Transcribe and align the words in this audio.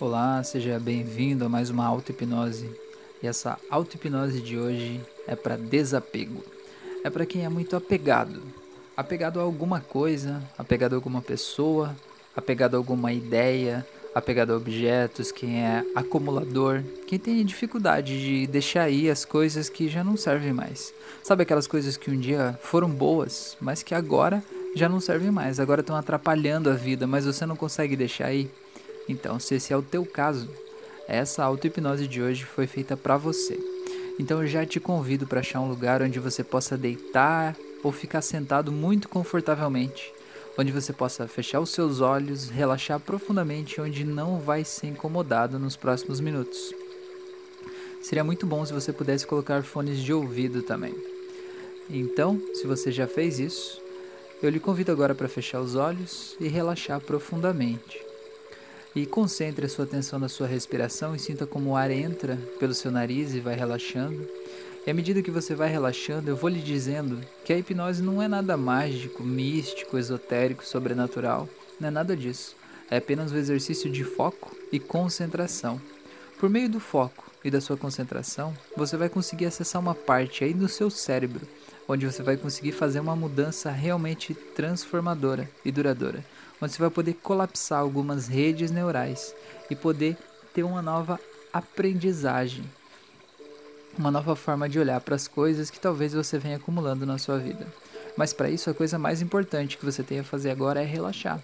Olá, 0.00 0.42
seja 0.42 0.80
bem-vindo 0.80 1.44
a 1.44 1.48
mais 1.48 1.70
uma 1.70 1.86
auto-hipnose. 1.86 2.68
E 3.22 3.26
essa 3.26 3.58
auto-hipnose 3.70 4.40
de 4.40 4.58
hoje 4.58 5.00
é 5.28 5.36
para 5.36 5.56
desapego. 5.56 6.42
É 7.04 7.10
para 7.10 7.26
quem 7.26 7.44
é 7.44 7.48
muito 7.48 7.76
apegado. 7.76 8.42
Apegado 8.96 9.38
a 9.38 9.42
alguma 9.42 9.80
coisa, 9.80 10.42
apegado 10.58 10.94
a 10.94 10.96
alguma 10.96 11.20
pessoa, 11.20 11.94
apegado 12.34 12.74
a 12.74 12.78
alguma 12.78 13.12
ideia, 13.12 13.86
apegado 14.14 14.52
a 14.52 14.56
objetos, 14.56 15.30
quem 15.30 15.62
é 15.62 15.84
acumulador, 15.94 16.82
quem 17.06 17.18
tem 17.18 17.44
dificuldade 17.44 18.20
de 18.20 18.46
deixar 18.46 18.84
aí 18.84 19.08
as 19.08 19.24
coisas 19.24 19.68
que 19.68 19.88
já 19.88 20.02
não 20.02 20.16
servem 20.16 20.52
mais. 20.52 20.92
Sabe 21.22 21.42
aquelas 21.42 21.66
coisas 21.66 21.96
que 21.96 22.10
um 22.10 22.18
dia 22.18 22.58
foram 22.62 22.88
boas, 22.88 23.56
mas 23.60 23.82
que 23.82 23.94
agora 23.94 24.42
já 24.74 24.88
não 24.88 25.00
servem 25.00 25.30
mais, 25.30 25.60
agora 25.60 25.82
estão 25.82 25.94
atrapalhando 25.94 26.70
a 26.70 26.74
vida, 26.74 27.06
mas 27.06 27.26
você 27.26 27.46
não 27.46 27.54
consegue 27.54 27.94
deixar 27.94 28.26
aí? 28.26 28.50
Então, 29.08 29.38
se 29.38 29.54
esse 29.54 29.72
é 29.72 29.76
o 29.76 29.82
teu 29.82 30.04
caso, 30.06 30.48
essa 31.08 31.44
auto-hipnose 31.44 32.06
de 32.06 32.22
hoje 32.22 32.44
foi 32.44 32.66
feita 32.66 32.96
para 32.96 33.16
você. 33.16 33.58
Então 34.18 34.40
eu 34.42 34.46
já 34.46 34.64
te 34.64 34.78
convido 34.78 35.26
para 35.26 35.40
achar 35.40 35.60
um 35.60 35.68
lugar 35.68 36.02
onde 36.02 36.20
você 36.20 36.44
possa 36.44 36.76
deitar 36.76 37.56
ou 37.82 37.90
ficar 37.90 38.22
sentado 38.22 38.70
muito 38.70 39.08
confortavelmente, 39.08 40.12
onde 40.56 40.70
você 40.70 40.92
possa 40.92 41.26
fechar 41.26 41.60
os 41.60 41.70
seus 41.70 42.00
olhos, 42.00 42.48
relaxar 42.48 43.00
profundamente, 43.00 43.80
onde 43.80 44.04
não 44.04 44.38
vai 44.38 44.64
ser 44.64 44.88
incomodado 44.88 45.58
nos 45.58 45.76
próximos 45.76 46.20
minutos. 46.20 46.72
Seria 48.00 48.24
muito 48.24 48.46
bom 48.46 48.64
se 48.64 48.72
você 48.72 48.92
pudesse 48.92 49.26
colocar 49.26 49.62
fones 49.62 49.98
de 50.00 50.12
ouvido 50.12 50.62
também. 50.62 50.94
Então, 51.90 52.40
se 52.54 52.66
você 52.66 52.92
já 52.92 53.06
fez 53.06 53.38
isso, 53.38 53.80
eu 54.42 54.50
lhe 54.50 54.60
convido 54.60 54.92
agora 54.92 55.14
para 55.14 55.28
fechar 55.28 55.60
os 55.60 55.74
olhos 55.74 56.36
e 56.38 56.48
relaxar 56.48 57.00
profundamente. 57.00 58.11
E 58.94 59.06
concentre 59.06 59.64
a 59.64 59.68
sua 59.70 59.86
atenção 59.86 60.18
na 60.18 60.28
sua 60.28 60.46
respiração 60.46 61.16
e 61.16 61.18
sinta 61.18 61.46
como 61.46 61.70
o 61.70 61.76
ar 61.76 61.90
entra 61.90 62.38
pelo 62.60 62.74
seu 62.74 62.90
nariz 62.90 63.32
e 63.32 63.40
vai 63.40 63.54
relaxando. 63.54 64.28
E 64.86 64.90
à 64.90 64.92
medida 64.92 65.22
que 65.22 65.30
você 65.30 65.54
vai 65.54 65.70
relaxando, 65.70 66.28
eu 66.28 66.36
vou 66.36 66.50
lhe 66.50 66.60
dizendo 66.60 67.18
que 67.42 67.54
a 67.54 67.58
hipnose 67.58 68.02
não 68.02 68.20
é 68.20 68.28
nada 68.28 68.54
mágico, 68.54 69.22
místico, 69.22 69.96
esotérico, 69.96 70.66
sobrenatural. 70.66 71.48
Não 71.80 71.88
é 71.88 71.90
nada 71.90 72.14
disso. 72.14 72.54
É 72.90 72.98
apenas 72.98 73.32
um 73.32 73.38
exercício 73.38 73.90
de 73.90 74.04
foco 74.04 74.54
e 74.70 74.78
concentração. 74.78 75.80
Por 76.38 76.50
meio 76.50 76.68
do 76.68 76.78
foco 76.78 77.30
e 77.42 77.50
da 77.50 77.62
sua 77.62 77.78
concentração, 77.78 78.54
você 78.76 78.98
vai 78.98 79.08
conseguir 79.08 79.46
acessar 79.46 79.80
uma 79.80 79.94
parte 79.94 80.44
aí 80.44 80.52
no 80.52 80.68
seu 80.68 80.90
cérebro, 80.90 81.48
onde 81.88 82.04
você 82.04 82.22
vai 82.22 82.36
conseguir 82.36 82.72
fazer 82.72 83.00
uma 83.00 83.16
mudança 83.16 83.70
realmente 83.70 84.34
transformadora 84.34 85.48
e 85.64 85.72
duradoura 85.72 86.22
onde 86.62 86.72
você 86.72 86.78
vai 86.78 86.90
poder 86.90 87.14
colapsar 87.14 87.80
algumas 87.80 88.28
redes 88.28 88.70
neurais 88.70 89.34
e 89.68 89.74
poder 89.74 90.16
ter 90.54 90.62
uma 90.62 90.80
nova 90.80 91.18
aprendizagem, 91.52 92.64
uma 93.98 94.12
nova 94.12 94.36
forma 94.36 94.68
de 94.68 94.78
olhar 94.78 95.00
para 95.00 95.16
as 95.16 95.26
coisas 95.26 95.70
que 95.70 95.80
talvez 95.80 96.12
você 96.12 96.38
venha 96.38 96.56
acumulando 96.56 97.04
na 97.04 97.18
sua 97.18 97.36
vida. 97.36 97.66
Mas 98.16 98.32
para 98.32 98.48
isso, 98.48 98.70
a 98.70 98.74
coisa 98.74 98.96
mais 98.96 99.20
importante 99.20 99.76
que 99.76 99.84
você 99.84 100.04
tem 100.04 100.20
a 100.20 100.24
fazer 100.24 100.50
agora 100.50 100.80
é 100.80 100.84
relaxar. 100.84 101.40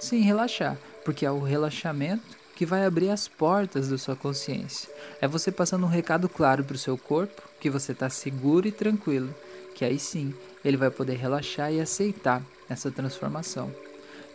Sim, 0.00 0.20
relaxar, 0.22 0.76
porque 1.04 1.24
é 1.24 1.30
o 1.30 1.42
relaxamento 1.42 2.36
que 2.56 2.66
vai 2.66 2.84
abrir 2.84 3.10
as 3.10 3.28
portas 3.28 3.88
da 3.88 3.96
sua 3.96 4.16
consciência. 4.16 4.90
É 5.20 5.28
você 5.28 5.52
passando 5.52 5.86
um 5.86 5.88
recado 5.88 6.28
claro 6.28 6.64
para 6.64 6.74
o 6.74 6.78
seu 6.78 6.98
corpo 6.98 7.42
que 7.60 7.70
você 7.70 7.92
está 7.92 8.10
seguro 8.10 8.66
e 8.66 8.72
tranquilo, 8.72 9.32
que 9.76 9.84
aí 9.84 9.98
sim 10.00 10.34
ele 10.64 10.76
vai 10.76 10.90
poder 10.90 11.14
relaxar 11.14 11.72
e 11.72 11.80
aceitar 11.80 12.42
essa 12.68 12.90
transformação. 12.90 13.72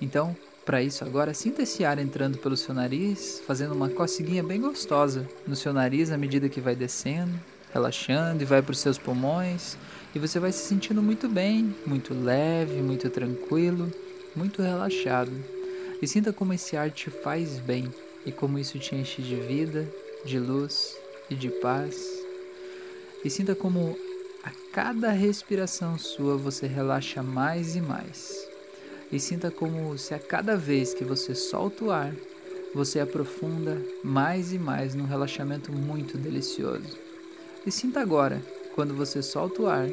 Então, 0.04 0.36
para 0.66 0.84
isso 0.84 1.02
agora, 1.06 1.34
sinta 1.34 1.64
esse 1.64 1.86
ar 1.86 1.98
entrando 1.98 2.38
pelo 2.38 2.58
seu 2.58 2.74
nariz, 2.76 3.42
fazendo 3.48 3.74
uma 3.74 3.88
coceguinha 3.88 4.44
bem 4.44 4.60
gostosa 4.60 5.26
no 5.48 5.56
seu 5.56 5.72
nariz 5.72 6.12
à 6.12 6.18
medida 6.18 6.50
que 6.50 6.60
vai 6.60 6.76
descendo, 6.76 7.32
relaxando 7.74 8.44
e 8.44 8.46
vai 8.46 8.62
para 8.62 8.74
os 8.74 8.80
seus 8.80 8.98
pulmões, 8.98 9.78
e 10.14 10.20
você 10.20 10.42
vai 10.42 10.52
se 10.52 10.68
sentindo 10.68 11.02
muito 11.02 11.30
bem, 11.30 11.74
muito 11.88 12.14
leve, 12.14 12.82
muito 12.82 13.10
tranquilo, 13.10 13.90
muito 14.36 14.62
relaxado. 14.62 15.32
E 16.02 16.08
sinta 16.08 16.34
como 16.34 16.52
esse 16.52 16.76
ar 16.76 16.92
te 16.92 17.10
faz 17.10 17.60
bem 17.60 17.88
e 18.26 18.32
como 18.32 18.60
isso 18.60 18.78
te 18.80 18.96
enche 18.96 19.22
de 19.22 19.36
vida, 19.36 19.88
de 20.26 20.38
luz 20.38 20.98
e 21.30 21.36
de 21.36 21.48
paz. 21.50 21.96
E 23.24 23.30
sinta 23.30 23.56
como 23.56 23.98
a 24.44 24.52
cada 24.74 25.12
respiração 25.12 25.98
sua 25.98 26.36
você 26.36 26.68
relaxa 26.68 27.24
mais 27.24 27.78
e 27.78 27.82
mais 27.82 28.53
e 29.14 29.20
sinta 29.20 29.52
como 29.52 29.96
se 29.96 30.16
a 30.16 30.20
cada 30.20 30.58
vez 30.58 30.92
que 30.92 31.04
você 31.04 31.36
solta 31.36 31.86
o 31.86 31.92
ar, 31.92 32.16
você 32.74 33.00
aprofunda 33.00 33.80
mais 34.04 34.52
e 34.52 34.58
mais 34.58 34.96
num 34.96 35.06
relaxamento 35.06 35.72
muito 35.72 36.18
delicioso. 36.18 36.98
E 37.64 37.70
sinta 37.70 38.02
agora, 38.02 38.42
quando 38.74 38.96
você 38.96 39.22
solta 39.22 39.62
o 39.62 39.68
ar, 39.68 39.88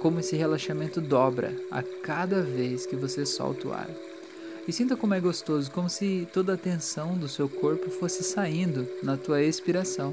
como 0.00 0.18
esse 0.18 0.34
relaxamento 0.34 1.00
dobra 1.00 1.54
a 1.70 1.80
cada 1.80 2.42
vez 2.42 2.84
que 2.84 2.96
você 2.96 3.24
solta 3.24 3.68
o 3.68 3.72
ar. 3.72 3.88
E 4.66 4.72
sinta 4.72 4.96
como 4.96 5.14
é 5.14 5.20
gostoso, 5.20 5.70
como 5.70 5.88
se 5.88 6.26
toda 6.32 6.54
a 6.54 6.58
tensão 6.58 7.16
do 7.16 7.28
seu 7.28 7.48
corpo 7.48 7.88
fosse 7.88 8.24
saindo 8.24 8.88
na 9.00 9.16
tua 9.16 9.44
expiração. 9.44 10.12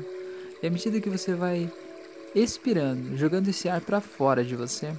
E 0.62 0.68
à 0.68 0.70
medida 0.70 1.02
que 1.02 1.10
você 1.10 1.34
vai 1.34 1.74
expirando, 2.36 3.18
jogando 3.18 3.48
esse 3.48 3.68
ar 3.68 3.82
para 3.82 4.00
fora 4.00 4.46
de 4.46 4.56
você, 4.56 4.94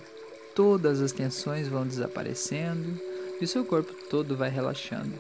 todas 0.57 1.01
as 1.01 1.13
tensões 1.13 1.69
vão 1.69 1.87
desaparecendo 1.87 3.14
e 3.41 3.45
o 3.45 3.49
seu 3.49 3.65
corpo 3.65 3.93
todo 4.09 4.37
vai 4.37 4.49
relaxando. 4.49 5.13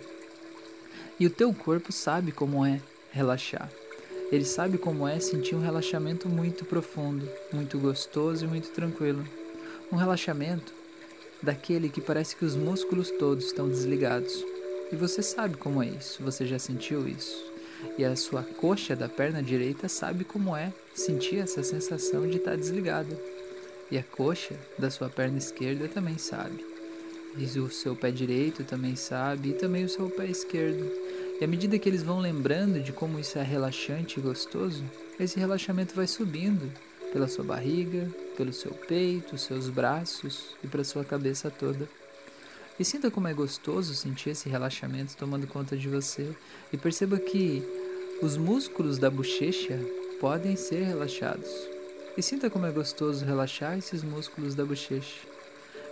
E 1.19 1.26
o 1.26 1.30
teu 1.30 1.52
corpo 1.52 1.92
sabe 1.92 2.32
como 2.32 2.64
é 2.64 2.80
relaxar. 3.12 3.70
Ele 4.32 4.44
sabe 4.44 4.78
como 4.78 5.06
é 5.06 5.20
sentir 5.20 5.54
um 5.54 5.60
relaxamento 5.60 6.28
muito 6.28 6.64
profundo, 6.64 7.28
muito 7.53 7.78
gostoso 7.78 8.44
e 8.44 8.48
muito 8.48 8.70
tranquilo. 8.70 9.24
Um 9.92 9.97
relaxamento 9.97 10.72
daquele 11.42 11.88
que 11.88 12.00
parece 12.00 12.34
que 12.34 12.44
os 12.44 12.56
músculos 12.56 13.10
todos 13.12 13.47
estão 13.47 13.69
desligados. 13.69 14.44
E 14.91 14.97
você 14.97 15.22
sabe 15.22 15.56
como 15.56 15.82
é 15.82 15.86
isso, 15.86 16.22
você 16.22 16.47
já 16.47 16.58
sentiu 16.58 17.06
isso. 17.06 17.53
E 17.98 18.04
a 18.04 18.16
sua 18.16 18.42
coxa 18.42 18.97
da 18.97 19.08
perna 19.08 19.42
direita 19.42 19.88
sabe 19.88 20.24
como 20.24 20.56
é 20.56 20.72
sentir 20.94 21.36
essa 21.36 21.62
sensação 21.62 22.28
de 22.28 22.38
estar 22.38 22.56
desligada. 22.56 23.16
E 23.91 23.98
a 23.98 24.03
coxa 24.03 24.56
da 24.78 24.91
sua 24.91 25.08
perna 25.08 25.38
esquerda 25.38 25.86
também 25.86 26.19
sabe. 26.19 26.73
E 27.37 27.59
o 27.59 27.69
seu 27.69 27.97
pé 27.97 28.11
direito 28.11 28.62
também 28.62 28.95
sabe, 28.95 29.50
e 29.50 29.55
também 29.55 29.84
o 29.84 29.89
seu 29.89 30.09
pé 30.09 30.27
esquerdo. 30.27 30.89
E 31.41 31.45
à 31.45 31.47
medida 31.49 31.78
que 31.78 31.89
eles 31.89 32.03
vão 32.03 32.21
lembrando 32.21 32.81
de 32.81 32.93
como 32.93 33.19
isso 33.19 33.39
é 33.39 33.43
relaxante 33.43 34.21
e 34.21 34.22
gostoso, 34.22 34.84
esse 35.19 35.39
relaxamento 35.39 35.95
vai 35.95 36.06
subindo 36.06 36.72
pela 37.12 37.27
sua 37.27 37.45
barriga, 37.45 38.09
pelo 38.37 38.53
seu 38.53 38.72
peito, 38.72 39.37
seus 39.37 39.69
braços 39.69 40.56
e 40.62 40.69
para 40.69 40.84
sua 40.84 41.05
cabeça 41.05 41.50
toda. 41.50 41.89
E 42.78 42.84
sinta 42.84 43.11
como 43.11 43.28
é 43.28 43.34
gostoso 43.34 43.95
sentir 43.95 44.31
esse 44.31 44.49
relaxamento 44.49 45.16
tomando 45.16 45.47
conta 45.47 45.77
de 45.77 45.89
você. 45.89 46.34
E 46.72 46.77
perceba 46.77 47.19
que 47.19 47.62
os 48.21 48.37
músculos 48.37 48.99
da 48.99 49.11
bochecha 49.11 49.78
podem 50.21 50.56
ser 50.56 50.83
relaxados. 50.83 51.51
E 52.16 52.22
sinta 52.22 52.51
como 52.51 52.66
é 52.66 52.72
gostoso 52.72 53.25
relaxar 53.25 53.78
esses 53.78 54.03
músculos 54.03 54.55
da 54.55 54.65
bochecha. 54.65 55.34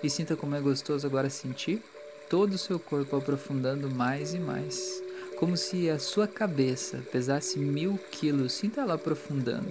E 0.03 0.11
sinta 0.11 0.35
como 0.35 0.55
é 0.55 0.61
gostoso 0.61 1.07
agora 1.07 1.31
sentir 1.31 1.83
todo 2.29 2.55
o 2.55 2.59
seu 2.59 2.79
corpo 2.79 3.17
aprofundando 3.17 3.91
mais 3.95 4.35
e 4.35 4.39
mais. 4.39 5.03
Como 5.39 5.57
se 5.57 5.91
a 5.91 5.99
sua 5.99 6.27
cabeça 6.27 7.03
pesasse 7.13 7.59
mil 7.59 7.99
quilos, 8.11 8.53
sinta 8.53 8.81
ela 8.81 8.95
aprofundando. 8.95 9.71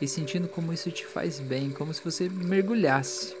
E 0.00 0.06
sentindo 0.06 0.48
como 0.48 0.72
isso 0.72 0.90
te 0.90 1.06
faz 1.06 1.40
bem, 1.40 1.70
como 1.70 1.92
se 1.92 2.02
você 2.02 2.28
mergulhasse 2.28 3.34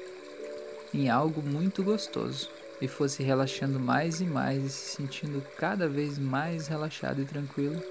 em 0.92 1.08
algo 1.08 1.42
muito 1.42 1.82
gostoso 1.82 2.48
e 2.80 2.88
fosse 2.88 3.22
relaxando 3.22 3.78
mais 3.78 4.20
e 4.20 4.24
mais 4.24 4.64
e 4.64 4.70
se 4.70 4.96
sentindo 4.96 5.44
cada 5.56 5.88
vez 5.88 6.18
mais 6.18 6.66
relaxado 6.66 7.20
e 7.20 7.24
tranquilo 7.24 7.82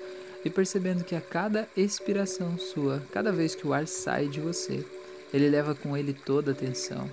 e 0.43 0.49
percebendo 0.49 1.03
que 1.03 1.15
a 1.15 1.21
cada 1.21 1.67
expiração 1.75 2.57
sua, 2.57 3.01
cada 3.11 3.31
vez 3.31 3.55
que 3.55 3.67
o 3.67 3.73
ar 3.73 3.87
sai 3.87 4.27
de 4.27 4.39
você, 4.39 4.85
ele 5.33 5.49
leva 5.49 5.75
com 5.75 5.95
ele 5.95 6.13
toda 6.13 6.51
a 6.51 6.55
tensão, 6.55 7.09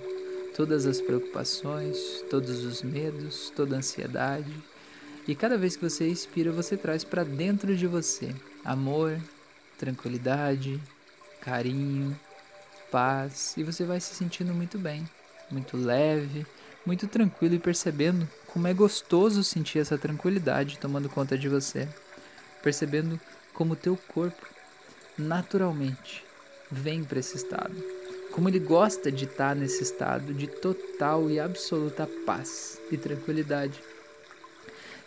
todas 0.57 0.87
as 0.87 0.99
preocupações, 0.99 2.23
todos 2.31 2.65
os 2.65 2.81
medos, 2.81 3.53
toda 3.55 3.75
a 3.75 3.77
ansiedade. 3.77 4.51
E 5.27 5.35
cada 5.35 5.55
vez 5.55 5.75
que 5.75 5.87
você 5.87 6.07
expira, 6.07 6.51
você 6.51 6.75
traz 6.75 7.03
para 7.03 7.23
dentro 7.23 7.77
de 7.77 7.85
você 7.85 8.33
amor, 8.65 9.21
tranquilidade, 9.77 10.81
carinho, 11.41 12.19
paz, 12.91 13.53
e 13.55 13.63
você 13.63 13.85
vai 13.85 13.99
se 13.99 14.15
sentindo 14.15 14.51
muito 14.51 14.79
bem, 14.79 15.07
muito 15.51 15.77
leve, 15.77 16.43
muito 16.83 17.07
tranquilo 17.07 17.53
e 17.53 17.59
percebendo 17.59 18.27
como 18.47 18.67
é 18.67 18.73
gostoso 18.73 19.43
sentir 19.43 19.77
essa 19.77 19.97
tranquilidade 19.97 20.79
tomando 20.79 21.07
conta 21.07 21.37
de 21.37 21.47
você, 21.47 21.87
percebendo 22.63 23.19
como 23.53 23.73
o 23.73 23.77
teu 23.77 23.95
corpo 24.07 24.47
naturalmente 25.15 26.25
vem 26.71 27.03
para 27.03 27.19
esse 27.19 27.37
estado 27.37 27.96
como 28.37 28.49
ele 28.49 28.59
gosta 28.59 29.11
de 29.11 29.25
estar 29.25 29.55
nesse 29.55 29.81
estado 29.81 30.31
de 30.31 30.45
total 30.45 31.27
e 31.27 31.39
absoluta 31.39 32.07
paz 32.23 32.79
e 32.91 32.95
tranquilidade. 32.95 33.81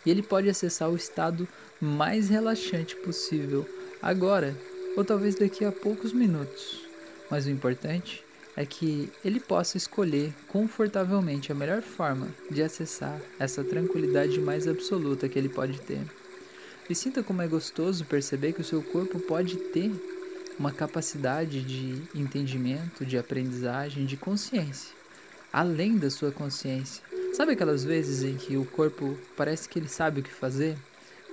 e 0.05 0.11
ele 0.11 0.21
pode 0.21 0.49
acessar 0.49 0.89
o 0.89 0.97
estado 0.97 1.47
mais 1.79 2.27
relaxante 2.27 2.93
possível 2.97 3.65
agora 4.01 4.53
ou 4.97 5.05
talvez 5.05 5.35
daqui 5.35 5.63
a 5.63 5.71
poucos 5.71 6.11
minutos. 6.11 6.85
Mas 7.29 7.45
o 7.45 7.49
importante 7.49 8.21
é 8.53 8.65
que 8.65 9.09
ele 9.23 9.39
possa 9.39 9.77
escolher 9.77 10.33
confortavelmente 10.49 11.53
a 11.53 11.55
melhor 11.55 11.81
forma 11.81 12.27
de 12.49 12.61
acessar 12.61 13.17
essa 13.39 13.63
tranquilidade 13.63 14.41
mais 14.41 14.67
absoluta 14.67 15.29
que 15.29 15.39
ele 15.39 15.47
pode 15.47 15.79
ter. 15.79 16.01
E 16.89 16.93
sinta 16.93 17.23
como 17.23 17.41
é 17.41 17.47
gostoso 17.47 18.03
perceber 18.03 18.51
que 18.51 18.59
o 18.59 18.65
seu 18.65 18.83
corpo 18.83 19.21
pode 19.21 19.55
ter 19.55 19.89
uma 20.61 20.71
capacidade 20.71 21.63
de 21.63 22.03
entendimento, 22.13 23.03
de 23.03 23.17
aprendizagem, 23.17 24.05
de 24.05 24.15
consciência, 24.15 24.93
além 25.51 25.97
da 25.97 26.07
sua 26.11 26.31
consciência. 26.31 27.03
Sabe 27.33 27.53
aquelas 27.53 27.83
vezes 27.83 28.21
em 28.21 28.35
que 28.35 28.55
o 28.55 28.63
corpo 28.63 29.17
parece 29.35 29.67
que 29.67 29.79
ele 29.79 29.87
sabe 29.87 30.19
o 30.19 30.23
que 30.23 30.31
fazer? 30.31 30.77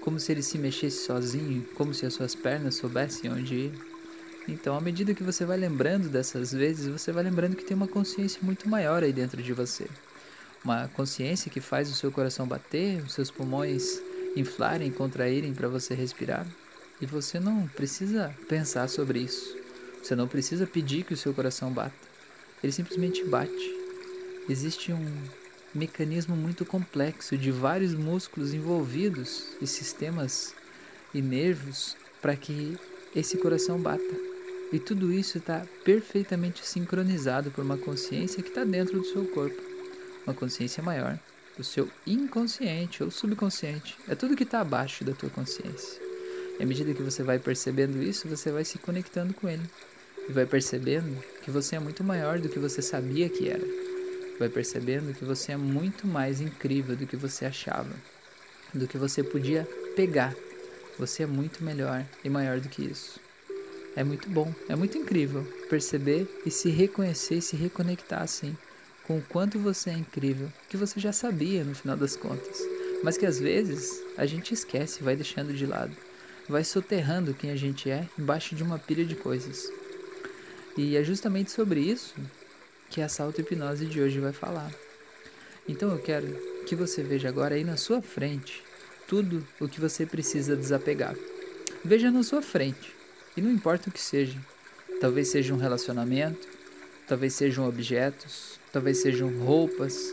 Como 0.01 0.19
se 0.19 0.33
ele 0.33 0.43
se 0.43 0.57
mexesse 0.57 1.05
sozinho, 1.05 1.63
como 1.75 1.93
se 1.93 2.07
as 2.07 2.15
suas 2.15 2.35
pernas 2.35 2.77
soubessem 2.77 3.31
onde 3.31 3.55
ir? 3.55 3.73
Então, 4.49 4.75
à 4.75 4.81
medida 4.81 5.13
que 5.13 5.23
você 5.23 5.45
vai 5.45 5.59
lembrando 5.59 6.09
dessas 6.09 6.51
vezes, 6.51 6.87
você 6.87 7.13
vai 7.13 7.23
lembrando 7.23 7.55
que 7.55 7.65
tem 7.65 7.77
uma 7.77 7.87
consciência 7.87 8.41
muito 8.43 8.67
maior 8.67 9.03
aí 9.03 9.13
dentro 9.13 9.43
de 9.43 9.53
você. 9.53 9.87
Uma 10.65 10.89
consciência 10.89 11.51
que 11.51 11.61
faz 11.61 11.91
o 11.91 11.95
seu 11.95 12.11
coração 12.11 12.47
bater, 12.47 13.03
os 13.03 13.13
seus 13.13 13.31
pulmões 13.31 14.01
inflarem, 14.35 14.91
contraírem 14.91 15.53
para 15.53 15.69
você 15.69 15.93
respirar. 15.93 16.47
E 17.01 17.07
você 17.07 17.39
não 17.39 17.67
precisa 17.69 18.35
pensar 18.49 18.89
sobre 18.89 19.21
isso. 19.21 19.57
Você 20.03 20.17
não 20.17 20.27
precisa 20.27 20.67
pedir 20.67 21.05
que 21.05 21.15
o 21.15 21.17
seu 21.17 21.33
coração 21.33 21.71
bata. 21.73 21.95
Ele 22.63 22.73
simplesmente 22.73 23.25
bate. 23.25 23.77
Existe 24.49 24.93
um 24.93 25.23
mecanismo 25.75 26.35
muito 26.35 26.65
complexo 26.65 27.37
de 27.37 27.51
vários 27.51 27.95
músculos 27.95 28.55
envolvidos 28.55 29.45
e 29.61 29.67
sistemas 29.67 30.55
e 31.15 31.21
nervos 31.21 31.97
para 32.21 32.35
que 32.35 32.77
esse 33.15 33.37
coração 33.39 33.79
bata. 33.79 34.29
E 34.73 34.79
tudo 34.79 35.13
isso 35.13 35.39
está 35.39 35.65
perfeitamente 35.85 36.67
sincronizado 36.67 37.51
por 37.51 37.65
uma 37.65 37.79
consciência 37.79 38.43
que 38.43 38.49
está 38.49 38.65
dentro 38.65 38.99
do 38.99 39.07
seu 39.07 39.25
corpo. 39.27 39.63
Uma 40.27 40.35
consciência 40.35 40.83
maior, 40.83 41.19
o 41.59 41.65
seu 41.65 41.89
inconsciente 42.07 43.03
ou 43.03 43.11
subconsciente. 43.11 43.97
É 44.09 44.15
tudo 44.15 44.37
que 44.37 44.43
está 44.43 44.61
abaixo 44.61 45.05
da 45.05 45.13
tua 45.13 45.31
consciência. 45.31 46.08
E 46.59 46.63
à 46.63 46.67
medida 46.67 46.95
que 46.95 47.03
você 47.03 47.23
vai 47.23 47.39
percebendo 47.39 48.03
isso, 48.03 48.29
você 48.29 48.51
vai 48.51 48.65
se 48.65 48.79
conectando 48.79 49.33
com 49.35 49.49
ele. 49.49 49.63
E 50.29 50.33
vai 50.33 50.47
percebendo 50.47 51.17
que 51.43 51.51
você 51.51 51.77
é 51.77 51.79
muito 51.79 52.03
maior 52.03 52.39
do 52.39 52.49
que 52.49 52.59
você 52.59 52.83
sabia 52.83 53.29
que 53.29 53.49
era. 53.49 53.65
Vai 54.39 54.49
percebendo 54.49 55.15
que 55.15 55.25
você 55.25 55.53
é 55.53 55.57
muito 55.57 56.07
mais 56.07 56.41
incrível 56.41 56.97
do 56.97 57.07
que 57.07 57.17
você 57.17 57.45
achava. 57.45 57.95
Do 58.75 58.87
que 58.87 58.99
você 58.99 59.23
podia 59.23 59.67
pegar. 59.97 60.35
Você 60.99 61.23
é 61.23 61.27
muito 61.27 61.63
melhor 61.65 62.05
e 62.25 62.29
maior 62.29 62.61
do 62.61 62.69
que 62.69 62.83
isso. 62.83 63.21
É 63.97 64.05
muito 64.05 64.29
bom, 64.29 64.55
é 64.69 64.77
muito 64.77 64.97
incrível 64.97 65.45
perceber 65.69 66.29
e 66.45 66.51
se 66.51 66.71
reconhecer 66.71 67.37
e 67.37 67.43
se 67.43 67.57
reconectar 67.57 68.23
assim 68.23 68.57
com 69.09 69.17
o 69.17 69.23
quanto 69.23 69.59
você 69.59 69.89
é 69.89 69.95
incrível, 69.95 70.53
que 70.69 70.77
você 70.77 71.01
já 71.01 71.13
sabia 71.13 71.65
no 71.65 71.75
final 71.75 71.97
das 71.97 72.15
contas, 72.15 72.61
mas 73.03 73.17
que 73.17 73.25
às 73.25 73.41
vezes 73.41 74.03
a 74.19 74.27
gente 74.27 74.53
esquece, 74.53 75.03
vai 75.03 75.17
deixando 75.17 75.55
de 75.55 75.65
lado, 75.65 75.97
vai 76.49 76.65
soterrando 76.65 77.35
quem 77.35 77.51
a 77.51 77.57
gente 77.57 77.91
é 77.91 78.09
embaixo 78.19 78.55
de 78.55 78.63
uma 78.63 78.79
pilha 78.79 79.05
de 79.05 79.15
coisas. 79.15 79.71
E 80.77 80.97
é 80.97 81.05
justamente 81.05 81.51
sobre 81.51 81.81
isso 81.81 82.15
que 82.89 83.01
essa 83.01 83.23
auto-hipnose 83.23 83.87
de 83.87 84.01
hoje 84.01 84.19
vai 84.19 84.33
falar. 84.33 84.73
Então 85.69 85.91
eu 85.91 85.99
quero 85.99 86.27
que 86.67 86.75
você 86.75 87.03
veja 87.03 87.29
agora 87.29 87.55
aí 87.55 87.65
na 87.65 87.77
sua 87.77 88.01
frente 88.01 88.63
tudo 89.07 89.47
o 89.61 89.69
que 89.69 89.81
você 89.81 90.07
precisa 90.07 90.57
desapegar. 90.57 91.15
Veja 91.85 92.11
na 92.11 92.23
sua 92.23 92.43
frente 92.43 92.95
e 93.37 93.41
não 93.41 93.51
importa 93.51 93.89
o 93.89 93.93
que 93.93 94.01
seja. 94.01 94.39
Talvez 95.01 95.29
seja 95.29 95.55
um 95.55 95.59
relacionamento, 95.59 96.49
talvez 97.07 97.35
sejam 97.35 97.69
objetos, 97.69 98.59
talvez 98.73 98.99
sejam 98.99 99.31
roupas, 99.39 100.13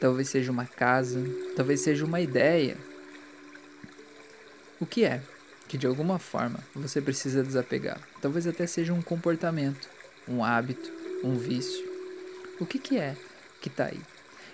talvez 0.00 0.28
seja 0.28 0.52
uma 0.52 0.66
casa, 0.66 1.22
talvez 1.56 1.80
seja 1.80 2.04
uma 2.04 2.20
ideia. 2.20 2.76
O 4.84 4.86
que 4.86 5.02
é 5.02 5.22
que 5.66 5.78
de 5.78 5.86
alguma 5.86 6.18
forma 6.18 6.58
você 6.74 7.00
precisa 7.00 7.42
desapegar? 7.42 7.98
Talvez 8.20 8.46
até 8.46 8.66
seja 8.66 8.92
um 8.92 9.00
comportamento, 9.00 9.88
um 10.28 10.44
hábito, 10.44 10.92
um 11.24 11.38
vício. 11.38 11.82
O 12.60 12.66
que, 12.66 12.78
que 12.78 12.98
é 12.98 13.16
que 13.62 13.68
está 13.68 13.86
aí? 13.86 14.00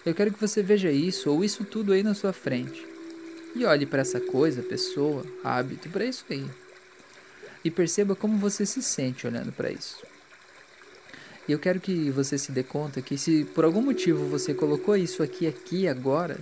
Eu 0.07 0.15
quero 0.15 0.33
que 0.33 0.41
você 0.41 0.63
veja 0.63 0.89
isso 0.93 1.29
ou 1.29 1.43
isso 1.43 1.65
tudo 1.65 1.93
aí 1.93 2.05
na 2.05 2.15
sua 2.15 2.33
frente. 2.33 2.87
E 3.57 3.65
olhe 3.65 3.87
para 3.87 4.03
essa 4.03 4.21
coisa, 4.21 4.63
pessoa, 4.63 5.27
hábito, 5.43 5.89
para 5.89 6.05
isso 6.05 6.25
aí 6.31 6.49
e 7.65 7.71
perceba 7.71 8.15
como 8.17 8.39
você 8.39 8.65
se 8.65 8.81
sente 8.81 9.27
olhando 9.27 9.53
para 9.53 9.71
isso. 9.71 9.99
E 11.49 11.53
eu 11.53 11.59
quero 11.59 11.81
que 11.81 12.09
você 12.11 12.39
se 12.39 12.53
dê 12.53 12.63
conta 12.63 13.03
que 13.03 13.19
se 13.19 13.45
por 13.45 13.65
algum 13.65 13.83
motivo 13.83 14.27
você 14.27 14.55
colocou 14.55 14.97
isso 14.97 15.23
aqui 15.23 15.49
aqui 15.49 15.89
agora, 15.89 16.39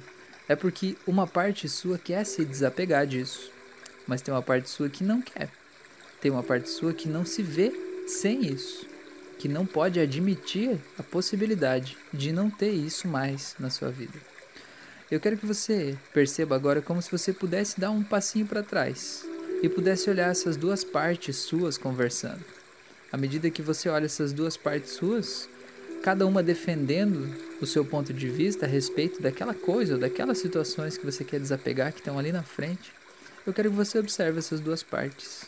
é 0.46 0.54
porque 0.54 0.96
uma 1.06 1.26
parte 1.26 1.68
sua 1.68 1.98
quer 1.98 2.24
se 2.24 2.44
desapegar 2.44 3.06
disso, 3.06 3.50
mas 4.08 4.22
tem 4.22 4.34
uma 4.34 4.42
parte 4.42 4.70
sua 4.70 4.88
que 4.88 5.04
não 5.04 5.22
quer. 5.22 5.50
Tem 6.20 6.30
uma 6.30 6.42
parte 6.42 6.70
sua 6.70 6.92
que 6.92 7.08
não 7.08 7.24
se 7.24 7.42
vê 7.42 7.70
sem 8.08 8.46
isso, 8.46 8.86
que 9.38 9.46
não 9.46 9.64
pode 9.64 10.00
admitir 10.00 10.78
a 10.98 11.02
possibilidade 11.02 11.96
de 12.12 12.32
não 12.32 12.50
ter 12.50 12.70
isso 12.70 13.06
mais 13.06 13.54
na 13.60 13.70
sua 13.70 13.90
vida. 13.90 14.18
Eu 15.10 15.20
quero 15.20 15.36
que 15.36 15.46
você 15.46 15.96
perceba 16.12 16.56
agora 16.56 16.82
como 16.82 17.00
se 17.00 17.10
você 17.10 17.32
pudesse 17.32 17.78
dar 17.78 17.90
um 17.90 18.02
passinho 18.02 18.46
para 18.46 18.62
trás 18.62 19.24
e 19.62 19.68
pudesse 19.68 20.10
olhar 20.10 20.30
essas 20.30 20.56
duas 20.56 20.82
partes 20.82 21.36
suas 21.36 21.78
conversando. 21.78 22.44
À 23.12 23.16
medida 23.16 23.50
que 23.50 23.62
você 23.62 23.88
olha 23.88 24.06
essas 24.06 24.32
duas 24.32 24.56
partes 24.56 24.92
suas, 24.92 25.48
cada 26.02 26.26
uma 26.26 26.42
defendendo 26.42 27.34
o 27.60 27.66
seu 27.66 27.84
ponto 27.84 28.12
de 28.12 28.28
vista 28.28 28.66
a 28.66 28.68
respeito 28.68 29.20
daquela 29.22 29.54
coisa 29.54 29.94
ou 29.94 30.00
daquelas 30.00 30.38
situações 30.38 30.96
que 30.98 31.04
você 31.04 31.24
quer 31.24 31.40
desapegar 31.40 31.92
que 31.92 32.00
estão 32.00 32.18
ali 32.18 32.30
na 32.30 32.42
frente, 32.42 32.92
eu 33.48 33.54
quero 33.54 33.70
que 33.70 33.76
você 33.76 33.98
observe 33.98 34.38
essas 34.38 34.60
duas 34.60 34.82
partes. 34.82 35.46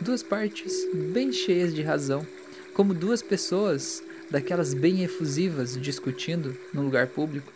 Duas 0.00 0.24
partes 0.24 0.72
bem 1.12 1.32
cheias 1.32 1.72
de 1.72 1.82
razão, 1.82 2.26
como 2.74 2.92
duas 2.92 3.22
pessoas 3.22 4.02
daquelas 4.28 4.74
bem 4.74 5.04
efusivas 5.04 5.80
discutindo 5.80 6.58
num 6.74 6.82
lugar 6.82 7.06
público, 7.06 7.52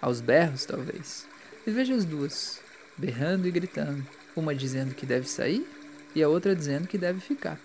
aos 0.00 0.20
berros 0.20 0.64
talvez. 0.64 1.26
E 1.66 1.70
veja 1.72 1.96
as 1.96 2.04
duas, 2.04 2.60
berrando 2.96 3.48
e 3.48 3.50
gritando 3.50 4.06
uma 4.36 4.54
dizendo 4.54 4.94
que 4.94 5.04
deve 5.04 5.28
sair 5.28 5.66
e 6.14 6.22
a 6.22 6.28
outra 6.28 6.54
dizendo 6.54 6.86
que 6.86 6.96
deve 6.96 7.18
ficar. 7.18 7.58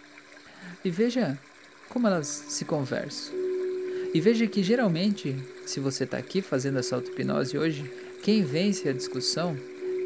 E 0.83 0.89
veja 0.89 1.37
como 1.87 2.07
elas 2.07 2.45
se 2.49 2.65
conversam. 2.65 3.31
E 4.11 4.19
veja 4.19 4.47
que 4.47 4.63
geralmente, 4.63 5.35
se 5.67 5.79
você 5.79 6.03
está 6.03 6.17
aqui 6.17 6.41
fazendo 6.41 6.79
essa 6.79 6.95
auto-hipnose 6.95 7.59
hoje, 7.59 7.83
quem 8.23 8.43
vence 8.43 8.89
a 8.89 8.93
discussão 8.93 9.55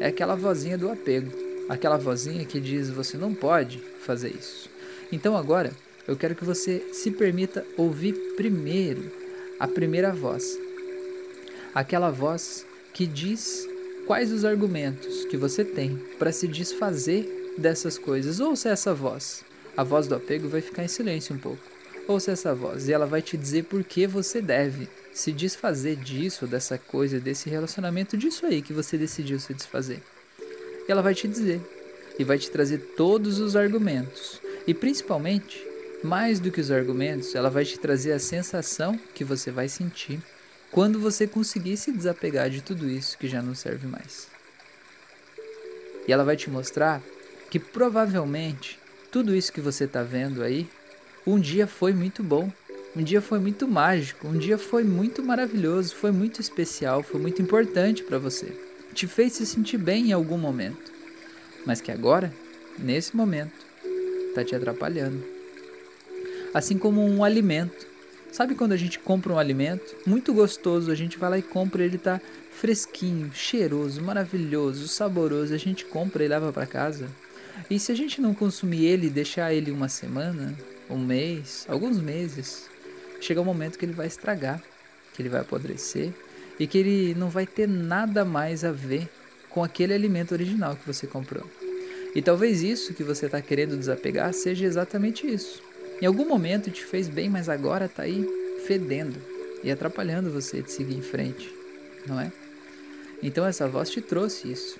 é 0.02 0.08
aquela 0.08 0.34
vozinha 0.34 0.76
do 0.76 0.90
apego, 0.90 1.30
aquela 1.68 1.96
vozinha 1.96 2.44
que 2.44 2.58
diz 2.58 2.90
você 2.90 3.16
não 3.16 3.32
pode 3.32 3.78
fazer 4.00 4.30
isso. 4.30 4.68
Então 5.12 5.36
agora 5.36 5.70
eu 6.08 6.16
quero 6.16 6.34
que 6.34 6.44
você 6.44 6.84
se 6.92 7.08
permita 7.12 7.64
ouvir 7.76 8.12
primeiro 8.34 9.12
a 9.60 9.68
primeira 9.68 10.12
voz, 10.12 10.58
aquela 11.72 12.10
voz 12.10 12.66
que 12.92 13.06
diz 13.06 13.68
quais 14.04 14.32
os 14.32 14.44
argumentos 14.44 15.24
que 15.26 15.36
você 15.36 15.64
tem 15.64 15.96
para 16.18 16.32
se 16.32 16.48
desfazer 16.48 17.54
dessas 17.56 17.96
coisas. 17.96 18.40
Ouça 18.40 18.70
essa 18.70 18.92
voz. 18.92 19.44
A 19.76 19.84
voz 19.84 20.08
do 20.08 20.16
apego 20.16 20.48
vai 20.48 20.60
ficar 20.60 20.82
em 20.82 20.88
silêncio 20.88 21.32
um 21.32 21.38
pouco. 21.38 21.71
Ouça 22.08 22.32
essa 22.32 22.54
voz 22.54 22.88
e 22.88 22.92
ela 22.92 23.06
vai 23.06 23.22
te 23.22 23.36
dizer 23.36 23.64
por 23.64 23.84
que 23.84 24.06
você 24.06 24.40
deve 24.40 24.88
se 25.12 25.30
desfazer 25.30 25.96
disso, 25.96 26.46
dessa 26.46 26.76
coisa, 26.76 27.20
desse 27.20 27.48
relacionamento, 27.48 28.16
disso 28.16 28.44
aí 28.46 28.60
que 28.60 28.72
você 28.72 28.98
decidiu 28.98 29.38
se 29.38 29.54
desfazer. 29.54 30.02
E 30.88 30.90
ela 30.90 31.02
vai 31.02 31.14
te 31.14 31.28
dizer 31.28 31.60
e 32.18 32.24
vai 32.24 32.38
te 32.38 32.50
trazer 32.50 32.78
todos 32.96 33.38
os 33.38 33.54
argumentos. 33.54 34.40
E 34.66 34.74
principalmente, 34.74 35.64
mais 36.02 36.40
do 36.40 36.50
que 36.50 36.60
os 36.60 36.70
argumentos, 36.70 37.34
ela 37.34 37.48
vai 37.48 37.64
te 37.64 37.78
trazer 37.78 38.12
a 38.12 38.18
sensação 38.18 38.98
que 39.14 39.24
você 39.24 39.50
vai 39.50 39.68
sentir 39.68 40.20
quando 40.70 40.98
você 40.98 41.26
conseguir 41.26 41.76
se 41.76 41.92
desapegar 41.92 42.50
de 42.50 42.62
tudo 42.62 42.88
isso 42.88 43.16
que 43.18 43.28
já 43.28 43.40
não 43.42 43.54
serve 43.54 43.86
mais. 43.86 44.26
E 46.08 46.12
ela 46.12 46.24
vai 46.24 46.36
te 46.36 46.50
mostrar 46.50 47.00
que 47.50 47.58
provavelmente 47.58 48.78
tudo 49.10 49.34
isso 49.36 49.52
que 49.52 49.60
você 49.60 49.84
está 49.84 50.02
vendo 50.02 50.42
aí, 50.42 50.68
um 51.26 51.38
dia 51.38 51.66
foi 51.66 51.92
muito 51.92 52.22
bom, 52.22 52.50
um 52.96 53.02
dia 53.02 53.20
foi 53.20 53.38
muito 53.38 53.66
mágico, 53.68 54.26
um 54.28 54.36
dia 54.36 54.58
foi 54.58 54.84
muito 54.84 55.22
maravilhoso, 55.22 55.94
foi 55.94 56.10
muito 56.10 56.40
especial, 56.40 57.02
foi 57.02 57.20
muito 57.20 57.40
importante 57.40 58.02
para 58.02 58.18
você. 58.18 58.52
Te 58.92 59.06
fez 59.06 59.34
se 59.34 59.46
sentir 59.46 59.78
bem 59.78 60.08
em 60.08 60.12
algum 60.12 60.36
momento, 60.36 60.92
mas 61.64 61.80
que 61.80 61.90
agora, 61.90 62.32
nesse 62.78 63.16
momento, 63.16 63.64
está 64.28 64.44
te 64.44 64.54
atrapalhando. 64.54 65.24
Assim 66.52 66.76
como 66.76 67.02
um 67.02 67.24
alimento. 67.24 67.86
Sabe 68.30 68.54
quando 68.54 68.72
a 68.72 68.76
gente 68.76 68.98
compra 68.98 69.32
um 69.32 69.38
alimento? 69.38 69.94
Muito 70.06 70.34
gostoso, 70.34 70.90
a 70.90 70.94
gente 70.94 71.18
vai 71.18 71.30
lá 71.30 71.38
e 71.38 71.42
compra, 71.42 71.84
ele 71.84 71.98
tá 71.98 72.20
fresquinho, 72.50 73.30
cheiroso, 73.32 74.02
maravilhoso, 74.02 74.88
saboroso, 74.88 75.54
a 75.54 75.58
gente 75.58 75.84
compra 75.84 76.24
e 76.24 76.28
leva 76.28 76.52
para 76.52 76.66
casa. 76.66 77.08
E 77.70 77.78
se 77.78 77.92
a 77.92 77.94
gente 77.94 78.20
não 78.20 78.34
consumir 78.34 78.84
ele 78.84 79.06
e 79.06 79.10
deixar 79.10 79.52
ele 79.54 79.70
uma 79.70 79.88
semana, 79.88 80.54
um 80.88 80.98
mês, 80.98 81.66
alguns 81.68 81.98
meses, 81.98 82.68
chega 83.20 83.40
um 83.40 83.44
momento 83.44 83.78
que 83.78 83.84
ele 83.84 83.92
vai 83.92 84.06
estragar, 84.06 84.62
que 85.14 85.22
ele 85.22 85.28
vai 85.28 85.40
apodrecer 85.40 86.12
e 86.58 86.66
que 86.66 86.78
ele 86.78 87.14
não 87.14 87.28
vai 87.28 87.46
ter 87.46 87.68
nada 87.68 88.24
mais 88.24 88.64
a 88.64 88.72
ver 88.72 89.08
com 89.48 89.62
aquele 89.62 89.94
alimento 89.94 90.32
original 90.32 90.76
que 90.76 90.86
você 90.86 91.06
comprou. 91.06 91.48
E 92.14 92.20
talvez 92.20 92.62
isso 92.62 92.94
que 92.94 93.02
você 93.02 93.26
está 93.26 93.40
querendo 93.40 93.76
desapegar 93.76 94.32
seja 94.34 94.66
exatamente 94.66 95.26
isso. 95.26 95.62
Em 96.00 96.06
algum 96.06 96.26
momento 96.26 96.70
te 96.70 96.84
fez 96.84 97.08
bem, 97.08 97.30
mas 97.30 97.48
agora 97.48 97.86
está 97.86 98.02
aí 98.02 98.26
fedendo 98.66 99.20
e 99.62 99.70
atrapalhando 99.70 100.30
você 100.30 100.60
de 100.62 100.70
seguir 100.70 100.96
em 100.96 101.02
frente, 101.02 101.52
não 102.06 102.20
é? 102.20 102.32
Então 103.22 103.46
essa 103.46 103.68
voz 103.68 103.88
te 103.88 104.00
trouxe 104.00 104.50
isso. 104.50 104.78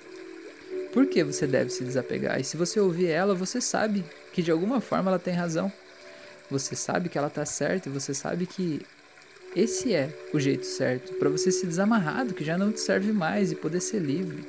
Por 0.91 1.07
que 1.07 1.23
você 1.23 1.47
deve 1.47 1.71
se 1.71 1.83
desapegar? 1.83 2.39
E 2.39 2.43
se 2.43 2.55
você 2.55 2.79
ouvir 2.79 3.07
ela, 3.07 3.33
você 3.33 3.59
sabe 3.59 4.03
que 4.31 4.43
de 4.43 4.51
alguma 4.51 4.79
forma 4.79 5.09
ela 5.09 5.19
tem 5.19 5.33
razão. 5.33 5.71
Você 6.49 6.75
sabe 6.75 7.09
que 7.09 7.17
ela 7.17 7.27
está 7.27 7.45
certa 7.45 7.89
e 7.89 7.91
você 7.91 8.13
sabe 8.13 8.45
que 8.45 8.81
esse 9.55 9.93
é 9.93 10.09
o 10.33 10.39
jeito 10.39 10.65
certo 10.65 11.13
para 11.13 11.29
você 11.29 11.51
se 11.51 11.65
desamarrar 11.65 12.25
do 12.25 12.33
que 12.33 12.43
já 12.43 12.57
não 12.57 12.71
te 12.71 12.79
serve 12.79 13.11
mais 13.11 13.51
e 13.51 13.55
poder 13.55 13.81
ser 13.81 13.99
livre. 13.99 14.43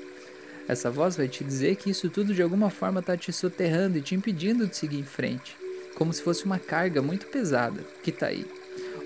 Essa 0.67 0.91
voz 0.91 1.17
vai 1.17 1.29
te 1.29 1.45
dizer 1.45 1.77
que 1.77 1.91
isso 1.91 2.09
tudo 2.09 2.33
de 2.33 2.43
alguma 2.43 2.71
forma 2.71 3.01
está 3.01 3.17
te 3.17 3.31
soterrando 3.31 3.99
e 3.99 4.03
te 4.03 4.15
impedindo 4.15 4.67
de 4.67 4.77
seguir 4.77 4.99
em 4.99 5.05
frente, 5.05 5.57
como 5.95 6.13
se 6.13 6.23
fosse 6.23 6.47
uma 6.47 6.59
carga 6.59 7.03
muito 7.03 7.27
pesada 7.27 7.85
que 8.03 8.09
está 8.09 8.29
aí. 8.29 8.47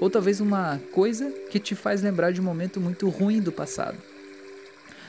Ou 0.00 0.08
talvez 0.08 0.40
uma 0.40 0.80
coisa 0.92 1.30
que 1.50 1.58
te 1.58 1.74
faz 1.74 2.00
lembrar 2.00 2.32
de 2.32 2.40
um 2.40 2.44
momento 2.44 2.80
muito 2.80 3.08
ruim 3.08 3.40
do 3.40 3.50
passado. 3.50 3.98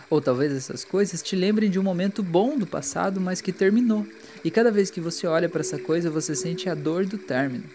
Ou 0.09 0.19
talvez 0.19 0.51
essas 0.51 0.83
coisas 0.83 1.21
te 1.21 1.35
lembrem 1.35 1.69
de 1.69 1.79
um 1.79 1.83
momento 1.83 2.23
bom 2.23 2.57
do 2.57 2.65
passado, 2.65 3.21
mas 3.21 3.41
que 3.41 3.51
terminou. 3.51 4.05
E 4.43 4.49
cada 4.49 4.71
vez 4.71 4.89
que 4.89 4.99
você 4.99 5.27
olha 5.27 5.47
para 5.47 5.61
essa 5.61 5.77
coisa, 5.77 6.09
você 6.09 6.35
sente 6.35 6.67
a 6.67 6.73
dor 6.73 7.05
do 7.05 7.17
término. 7.17 7.65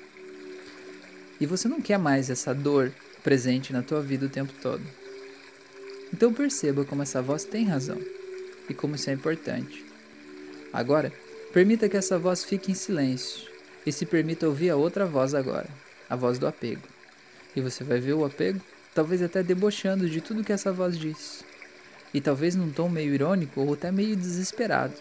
E 1.41 1.47
você 1.47 1.69
não 1.69 1.81
quer 1.81 1.99
mais 1.99 2.31
essa 2.31 2.55
dor 2.55 2.93
presente 3.23 3.73
na 3.73 3.83
tua 3.83 4.01
vida 4.01 4.27
o 4.27 4.29
tempo 4.29 4.53
todo. 4.61 4.83
Então 6.13 6.33
perceba 6.33 6.85
como 6.85 7.03
essa 7.03 7.23
voz 7.23 7.45
tem 7.45 7.65
razão 7.65 7.99
e 8.69 8.75
como 8.75 8.95
isso 8.95 9.11
é 9.11 9.13
importante. 9.13 9.85
Agora, 10.73 11.13
permita 11.53 11.89
que 11.89 11.97
essa 11.97 12.19
voz 12.19 12.45
fique 12.45 12.71
em 12.71 12.75
silêncio 12.75 13.49
e 13.87 13.93
se 13.93 14.05
permita 14.05 14.47
ouvir 14.47 14.71
a 14.71 14.77
outra 14.77 15.07
voz 15.07 15.35
agora, 15.35 15.69
a 16.09 16.17
voz 16.17 16.39
do 16.39 16.47
apego. 16.47 16.83
E 17.55 17.61
você 17.61 17.85
vai 17.85 18.01
ver 18.01 18.15
o 18.15 18.25
apego, 18.25 18.61
talvez 18.95 19.23
até 19.23 19.43
debochando 19.43 20.09
de 20.09 20.21
tudo 20.21 20.45
que 20.45 20.53
essa 20.53 20.73
voz 20.73 20.99
diz. 20.99 21.45
E 22.15 22.21
talvez 22.21 22.55
num 22.55 22.71
tom 22.71 22.89
meio 22.89 23.13
irônico 23.13 23.61
ou 23.61 23.75
até 23.75 23.91
meio 23.91 24.15
desesperado, 24.15 24.95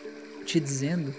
te 0.45 0.59
dizendo 0.59 1.13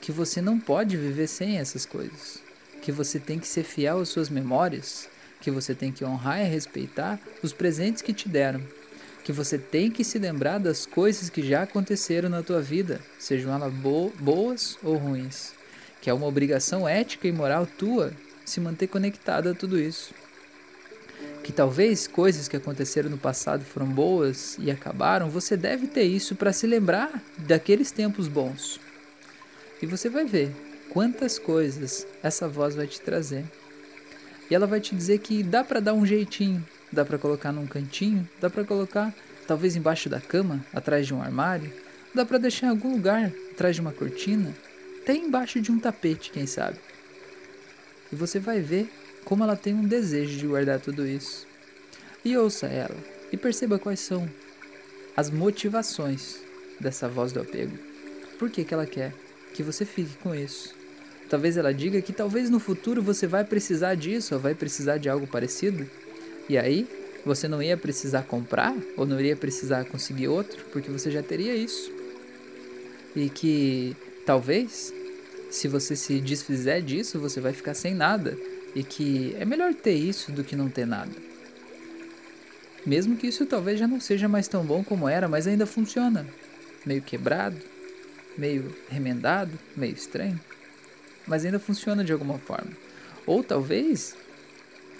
que 0.00 0.10
você 0.10 0.42
não 0.42 0.58
pode 0.58 0.96
viver 0.96 1.28
sem 1.28 1.58
essas 1.58 1.86
coisas, 1.86 2.42
que 2.82 2.90
você 2.90 3.20
tem 3.20 3.38
que 3.38 3.46
ser 3.46 3.62
fiel 3.62 4.00
às 4.00 4.08
suas 4.08 4.28
memórias, 4.28 5.08
que 5.40 5.50
você 5.50 5.76
tem 5.76 5.92
que 5.92 6.04
honrar 6.04 6.40
e 6.40 6.48
respeitar 6.48 7.20
os 7.40 7.52
presentes 7.52 8.02
que 8.02 8.12
te 8.12 8.28
deram, 8.28 8.60
que 9.24 9.32
você 9.32 9.56
tem 9.56 9.92
que 9.92 10.02
se 10.02 10.18
lembrar 10.18 10.58
das 10.58 10.84
coisas 10.84 11.30
que 11.30 11.46
já 11.46 11.62
aconteceram 11.62 12.28
na 12.28 12.42
tua 12.42 12.60
vida, 12.60 13.00
sejam 13.16 13.54
elas 13.54 13.72
bo 13.72 14.12
boas 14.18 14.76
ou 14.82 14.96
ruins, 14.96 15.52
que 16.00 16.10
é 16.10 16.12
uma 16.12 16.26
obrigação 16.26 16.88
ética 16.88 17.28
e 17.28 17.32
moral 17.32 17.64
tua 17.64 18.12
se 18.44 18.60
manter 18.60 18.88
conectado 18.88 19.48
a 19.48 19.54
tudo 19.54 19.78
isso. 19.78 20.12
Que 21.42 21.52
talvez 21.52 22.06
coisas 22.06 22.46
que 22.46 22.56
aconteceram 22.56 23.10
no 23.10 23.18
passado 23.18 23.64
foram 23.64 23.86
boas 23.86 24.56
e 24.58 24.70
acabaram, 24.70 25.28
você 25.28 25.56
deve 25.56 25.86
ter 25.86 26.04
isso 26.04 26.36
para 26.36 26.52
se 26.52 26.66
lembrar 26.66 27.22
daqueles 27.38 27.90
tempos 27.90 28.28
bons. 28.28 28.80
E 29.80 29.86
você 29.86 30.08
vai 30.08 30.24
ver 30.24 30.54
quantas 30.88 31.38
coisas 31.38 32.06
essa 32.22 32.48
voz 32.48 32.74
vai 32.74 32.86
te 32.86 33.00
trazer. 33.00 33.44
E 34.48 34.54
ela 34.54 34.66
vai 34.66 34.80
te 34.80 34.94
dizer 34.94 35.18
que 35.18 35.42
dá 35.42 35.64
para 35.64 35.80
dar 35.80 35.94
um 35.94 36.06
jeitinho, 36.06 36.64
dá 36.92 37.04
para 37.04 37.18
colocar 37.18 37.50
num 37.50 37.66
cantinho, 37.66 38.28
dá 38.40 38.48
para 38.48 38.64
colocar 38.64 39.12
talvez 39.46 39.74
embaixo 39.74 40.08
da 40.08 40.20
cama, 40.20 40.64
atrás 40.72 41.06
de 41.06 41.14
um 41.14 41.22
armário, 41.22 41.72
dá 42.14 42.24
para 42.24 42.38
deixar 42.38 42.66
em 42.66 42.70
algum 42.70 42.92
lugar, 42.92 43.32
atrás 43.50 43.74
de 43.74 43.80
uma 43.80 43.92
cortina, 43.92 44.54
até 45.02 45.14
embaixo 45.14 45.60
de 45.60 45.72
um 45.72 45.78
tapete, 45.78 46.30
quem 46.30 46.46
sabe. 46.46 46.78
E 48.12 48.16
você 48.16 48.38
vai 48.38 48.60
ver 48.60 48.92
como 49.24 49.44
ela 49.44 49.56
tem 49.56 49.74
um 49.74 49.86
desejo 49.86 50.38
de 50.38 50.46
guardar 50.46 50.80
tudo 50.80 51.06
isso. 51.06 51.46
E 52.24 52.36
ouça 52.36 52.66
ela 52.66 52.96
e 53.32 53.36
perceba 53.36 53.78
quais 53.78 54.00
são 54.00 54.28
as 55.16 55.30
motivações 55.30 56.38
dessa 56.78 57.08
voz 57.08 57.32
do 57.32 57.40
apego. 57.40 57.76
Por 58.38 58.50
que, 58.50 58.64
que 58.64 58.74
ela 58.74 58.86
quer 58.86 59.14
que 59.54 59.62
você 59.62 59.84
fique 59.84 60.16
com 60.18 60.34
isso? 60.34 60.74
Talvez 61.28 61.56
ela 61.56 61.72
diga 61.72 62.02
que 62.02 62.12
talvez 62.12 62.50
no 62.50 62.58
futuro 62.58 63.02
você 63.02 63.26
vai 63.26 63.44
precisar 63.44 63.94
disso 63.94 64.34
ou 64.34 64.40
vai 64.40 64.54
precisar 64.54 64.98
de 64.98 65.08
algo 65.08 65.26
parecido. 65.26 65.88
E 66.48 66.58
aí, 66.58 66.86
você 67.24 67.48
não 67.48 67.62
ia 67.62 67.76
precisar 67.76 68.22
comprar 68.22 68.76
ou 68.96 69.06
não 69.06 69.18
iria 69.18 69.36
precisar 69.36 69.84
conseguir 69.84 70.28
outro, 70.28 70.64
porque 70.72 70.90
você 70.90 71.10
já 71.10 71.22
teria 71.22 71.54
isso. 71.54 71.90
E 73.14 73.28
que 73.28 73.96
talvez, 74.26 74.92
se 75.50 75.68
você 75.68 75.94
se 75.96 76.20
desfizer 76.20 76.82
disso, 76.82 77.18
você 77.18 77.40
vai 77.40 77.52
ficar 77.52 77.74
sem 77.74 77.94
nada. 77.94 78.36
E 78.74 78.82
que 78.82 79.36
é 79.38 79.44
melhor 79.44 79.74
ter 79.74 79.94
isso 79.94 80.32
do 80.32 80.42
que 80.42 80.56
não 80.56 80.68
ter 80.68 80.86
nada. 80.86 81.12
Mesmo 82.84 83.16
que 83.16 83.26
isso 83.26 83.46
talvez 83.46 83.78
já 83.78 83.86
não 83.86 84.00
seja 84.00 84.28
mais 84.28 84.48
tão 84.48 84.64
bom 84.64 84.82
como 84.82 85.08
era, 85.08 85.28
mas 85.28 85.46
ainda 85.46 85.66
funciona. 85.66 86.26
Meio 86.84 87.02
quebrado, 87.02 87.56
meio 88.36 88.74
remendado, 88.88 89.56
meio 89.76 89.94
estranho. 89.94 90.40
Mas 91.26 91.44
ainda 91.44 91.60
funciona 91.60 92.04
de 92.04 92.12
alguma 92.12 92.38
forma. 92.38 92.72
Ou 93.24 93.44
talvez 93.44 94.16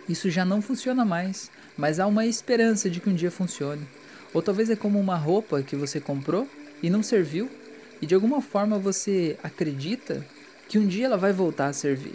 isso 0.09 0.31
já 0.31 0.45
não 0.45 0.63
funciona 0.63 1.05
mais, 1.05 1.51
mas 1.77 1.99
há 1.99 2.07
uma 2.07 2.27
esperança 2.27 2.89
de 2.89 3.01
que 3.01 3.09
um 3.09 3.15
dia 3.15 3.31
funcione. 3.31 3.87
Ou 4.33 4.41
talvez 4.41 4.71
é 4.71 4.77
como 4.77 5.01
uma 5.01 5.17
roupa 5.17 5.63
que 5.63 5.75
você 5.75 6.01
comprou 6.01 6.49
e 6.83 6.89
não 6.89 7.03
serviu, 7.03 7.51
e 8.01 8.07
de 8.07 8.15
alguma 8.15 8.41
forma 8.41 8.79
você 8.79 9.37
acredita 9.43 10.25
que 10.69 10.79
um 10.79 10.87
dia 10.87 11.07
ela 11.07 11.17
vai 11.17 11.33
voltar 11.33 11.67
a 11.67 11.73
servir. 11.73 12.15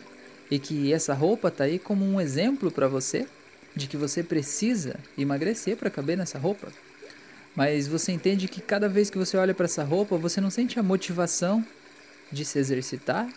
E 0.49 0.59
que 0.59 0.93
essa 0.93 1.13
roupa 1.13 1.49
está 1.49 1.65
aí 1.65 1.77
como 1.77 2.05
um 2.05 2.21
exemplo 2.21 2.71
para 2.71 2.87
você 2.87 3.27
de 3.75 3.87
que 3.87 3.97
você 3.97 4.23
precisa 4.23 4.99
emagrecer 5.17 5.77
para 5.77 5.89
caber 5.89 6.17
nessa 6.17 6.39
roupa. 6.39 6.67
Mas 7.55 7.87
você 7.87 8.11
entende 8.11 8.47
que 8.47 8.61
cada 8.61 8.87
vez 8.87 9.09
que 9.09 9.17
você 9.17 9.37
olha 9.37 9.53
para 9.53 9.65
essa 9.65 9.83
roupa, 9.83 10.17
você 10.17 10.39
não 10.39 10.49
sente 10.49 10.79
a 10.79 10.83
motivação 10.83 11.65
de 12.31 12.45
se 12.45 12.59
exercitar 12.59 13.27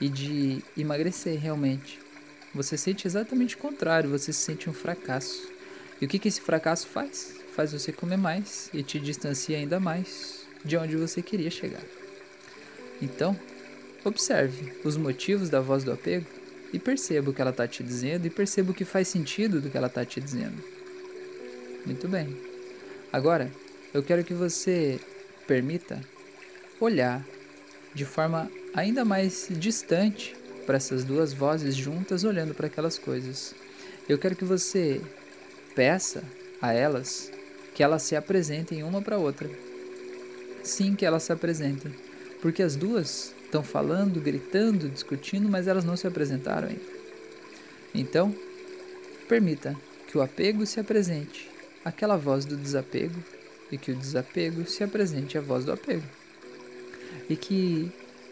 e 0.00 0.08
de 0.08 0.62
emagrecer 0.76 1.38
realmente. 1.38 1.98
Você 2.54 2.76
sente 2.76 3.06
exatamente 3.06 3.56
o 3.56 3.58
contrário, 3.58 4.10
você 4.10 4.32
se 4.32 4.40
sente 4.40 4.68
um 4.68 4.72
fracasso. 4.72 5.48
E 6.00 6.04
o 6.04 6.08
que, 6.08 6.18
que 6.18 6.28
esse 6.28 6.40
fracasso 6.40 6.86
faz? 6.86 7.34
Faz 7.54 7.72
você 7.72 7.92
comer 7.92 8.16
mais 8.16 8.68
e 8.72 8.82
te 8.82 8.98
distancia 8.98 9.56
ainda 9.56 9.80
mais 9.80 10.40
de 10.64 10.76
onde 10.76 10.96
você 10.96 11.22
queria 11.22 11.50
chegar. 11.50 11.82
Então, 13.00 13.38
observe 14.04 14.72
os 14.84 14.96
motivos 14.96 15.50
da 15.50 15.60
voz 15.60 15.84
do 15.84 15.92
apego 15.92 16.26
e 16.74 16.78
perceba 16.80 17.30
o 17.30 17.32
que 17.32 17.40
ela 17.40 17.52
está 17.52 17.68
te 17.68 17.84
dizendo 17.84 18.26
e 18.26 18.30
perceba 18.30 18.72
o 18.72 18.74
que 18.74 18.84
faz 18.84 19.06
sentido 19.06 19.60
do 19.60 19.70
que 19.70 19.76
ela 19.76 19.86
está 19.86 20.04
te 20.04 20.20
dizendo. 20.20 20.60
Muito 21.86 22.08
bem. 22.08 22.36
Agora, 23.12 23.48
eu 23.92 24.02
quero 24.02 24.24
que 24.24 24.34
você 24.34 24.98
permita 25.46 26.00
olhar 26.80 27.24
de 27.94 28.04
forma 28.04 28.50
ainda 28.74 29.04
mais 29.04 29.46
distante 29.52 30.34
para 30.66 30.76
essas 30.76 31.04
duas 31.04 31.32
vozes 31.32 31.76
juntas 31.76 32.24
olhando 32.24 32.54
para 32.54 32.66
aquelas 32.66 32.98
coisas. 32.98 33.54
Eu 34.08 34.18
quero 34.18 34.34
que 34.34 34.44
você 34.44 35.00
peça 35.76 36.24
a 36.60 36.72
elas 36.72 37.30
que 37.72 37.82
elas 37.82 38.02
se 38.02 38.16
apresentem 38.16 38.82
uma 38.82 39.00
para 39.00 39.18
outra. 39.18 39.48
Sim, 40.62 40.94
que 40.96 41.04
elas 41.04 41.22
se 41.24 41.32
apresentem, 41.32 41.92
porque 42.40 42.62
as 42.62 42.74
duas 42.74 43.33
estão 43.44 43.62
falando, 43.62 44.20
gritando, 44.20 44.88
discutindo, 44.88 45.48
mas 45.48 45.66
elas 45.68 45.84
não 45.84 45.96
se 45.96 46.06
apresentaram 46.06 46.68
ainda. 46.68 46.94
Então, 47.94 48.34
permita 49.28 49.76
que 50.06 50.18
o 50.18 50.22
apego 50.22 50.66
se 50.66 50.80
apresente, 50.80 51.50
aquela 51.84 52.16
voz 52.16 52.44
do 52.44 52.56
desapego, 52.56 53.18
e 53.70 53.78
que 53.78 53.90
o 53.90 53.96
desapego 53.96 54.66
se 54.68 54.84
apresente 54.84 55.38
a 55.38 55.40
voz 55.40 55.64
do 55.64 55.72
apego. 55.72 56.04
E 57.28 57.36
que 57.36 57.90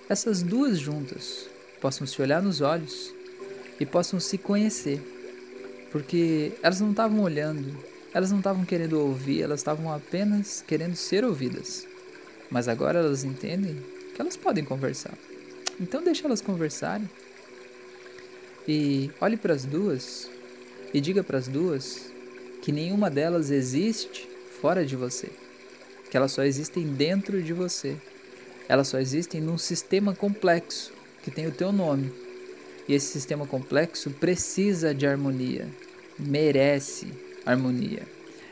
essas 0.08 0.42
duas 0.42 0.78
juntas 0.78 1.48
possam 1.80 2.06
se 2.06 2.20
olhar 2.20 2.42
nos 2.42 2.60
olhos 2.60 3.12
e 3.80 3.86
possam 3.86 4.20
se 4.20 4.38
conhecer. 4.38 5.00
Porque 5.90 6.52
elas 6.62 6.80
não 6.80 6.90
estavam 6.90 7.20
olhando, 7.20 7.76
elas 8.14 8.30
não 8.30 8.38
estavam 8.38 8.64
querendo 8.64 9.00
ouvir, 9.00 9.42
elas 9.42 9.60
estavam 9.60 9.92
apenas 9.92 10.62
querendo 10.66 10.96
ser 10.96 11.24
ouvidas. 11.24 11.86
Mas 12.50 12.68
agora 12.68 12.98
elas 12.98 13.24
entendem 13.24 13.76
que 14.14 14.20
elas 14.20 14.36
podem 14.36 14.64
conversar. 14.64 15.14
Então 15.80 16.02
deixa 16.02 16.26
elas 16.26 16.40
conversarem. 16.40 17.08
E 18.66 19.10
olhe 19.20 19.36
para 19.36 19.54
as 19.54 19.64
duas 19.64 20.30
e 20.94 21.00
diga 21.00 21.24
para 21.24 21.38
as 21.38 21.48
duas 21.48 22.12
que 22.62 22.70
nenhuma 22.70 23.10
delas 23.10 23.50
existe 23.50 24.28
fora 24.60 24.86
de 24.86 24.94
você, 24.94 25.28
que 26.08 26.16
elas 26.16 26.30
só 26.30 26.44
existem 26.44 26.86
dentro 26.86 27.42
de 27.42 27.52
você. 27.52 27.96
Elas 28.68 28.88
só 28.88 29.00
existem 29.00 29.40
num 29.40 29.58
sistema 29.58 30.14
complexo 30.14 30.92
que 31.22 31.30
tem 31.30 31.46
o 31.46 31.52
teu 31.52 31.72
nome. 31.72 32.12
E 32.86 32.94
esse 32.94 33.06
sistema 33.06 33.46
complexo 33.46 34.10
precisa 34.10 34.94
de 34.94 35.06
harmonia, 35.06 35.68
merece 36.18 37.08
harmonia. 37.44 38.02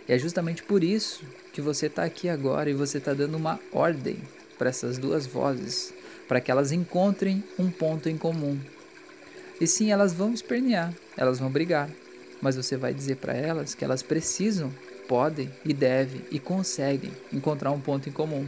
E 0.09 0.12
é 0.12 0.19
justamente 0.19 0.62
por 0.62 0.83
isso 0.83 1.23
que 1.52 1.61
você 1.61 1.87
está 1.87 2.05
aqui 2.05 2.29
agora 2.29 2.71
e 2.71 2.75
você 2.75 2.99
está 2.99 3.14
dando 3.14 3.37
uma 3.37 3.61
ordem 3.73 4.19
para 4.61 4.69
essas 4.69 4.99
duas 4.99 5.26
vozes, 5.26 5.90
para 6.29 6.38
que 6.38 6.50
elas 6.50 6.71
encontrem 6.71 7.43
um 7.59 7.71
ponto 7.71 8.11
em 8.11 8.19
comum. 8.19 8.61
E 9.59 9.67
sim, 9.67 9.90
elas 9.90 10.12
vão 10.12 10.35
espernear, 10.35 10.93
elas 11.17 11.38
vão 11.38 11.49
brigar, 11.49 11.88
mas 12.43 12.57
você 12.57 12.76
vai 12.76 12.93
dizer 12.93 13.17
para 13.17 13.33
elas 13.33 13.75
que 13.75 13.83
elas 13.83 14.02
precisam, 14.02 14.71
podem 15.09 15.50
e 15.64 15.73
devem 15.73 16.21
e 16.31 16.38
conseguem 16.38 17.11
encontrar 17.33 17.71
um 17.71 17.81
ponto 17.81 18.07
em 18.07 18.12
comum. 18.12 18.47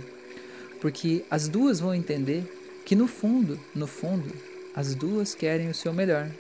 Porque 0.83 1.25
as 1.31 1.49
duas 1.49 1.81
vão 1.81 1.95
entender 1.95 2.45
que 2.85 2.95
no 2.95 3.09
fundo, 3.09 3.59
no 3.75 3.87
fundo, 3.87 4.31
as 4.77 4.95
duas 4.95 5.35
querem 5.35 5.71
o 5.71 5.75
seu 5.75 5.95
melhor. 5.95 6.31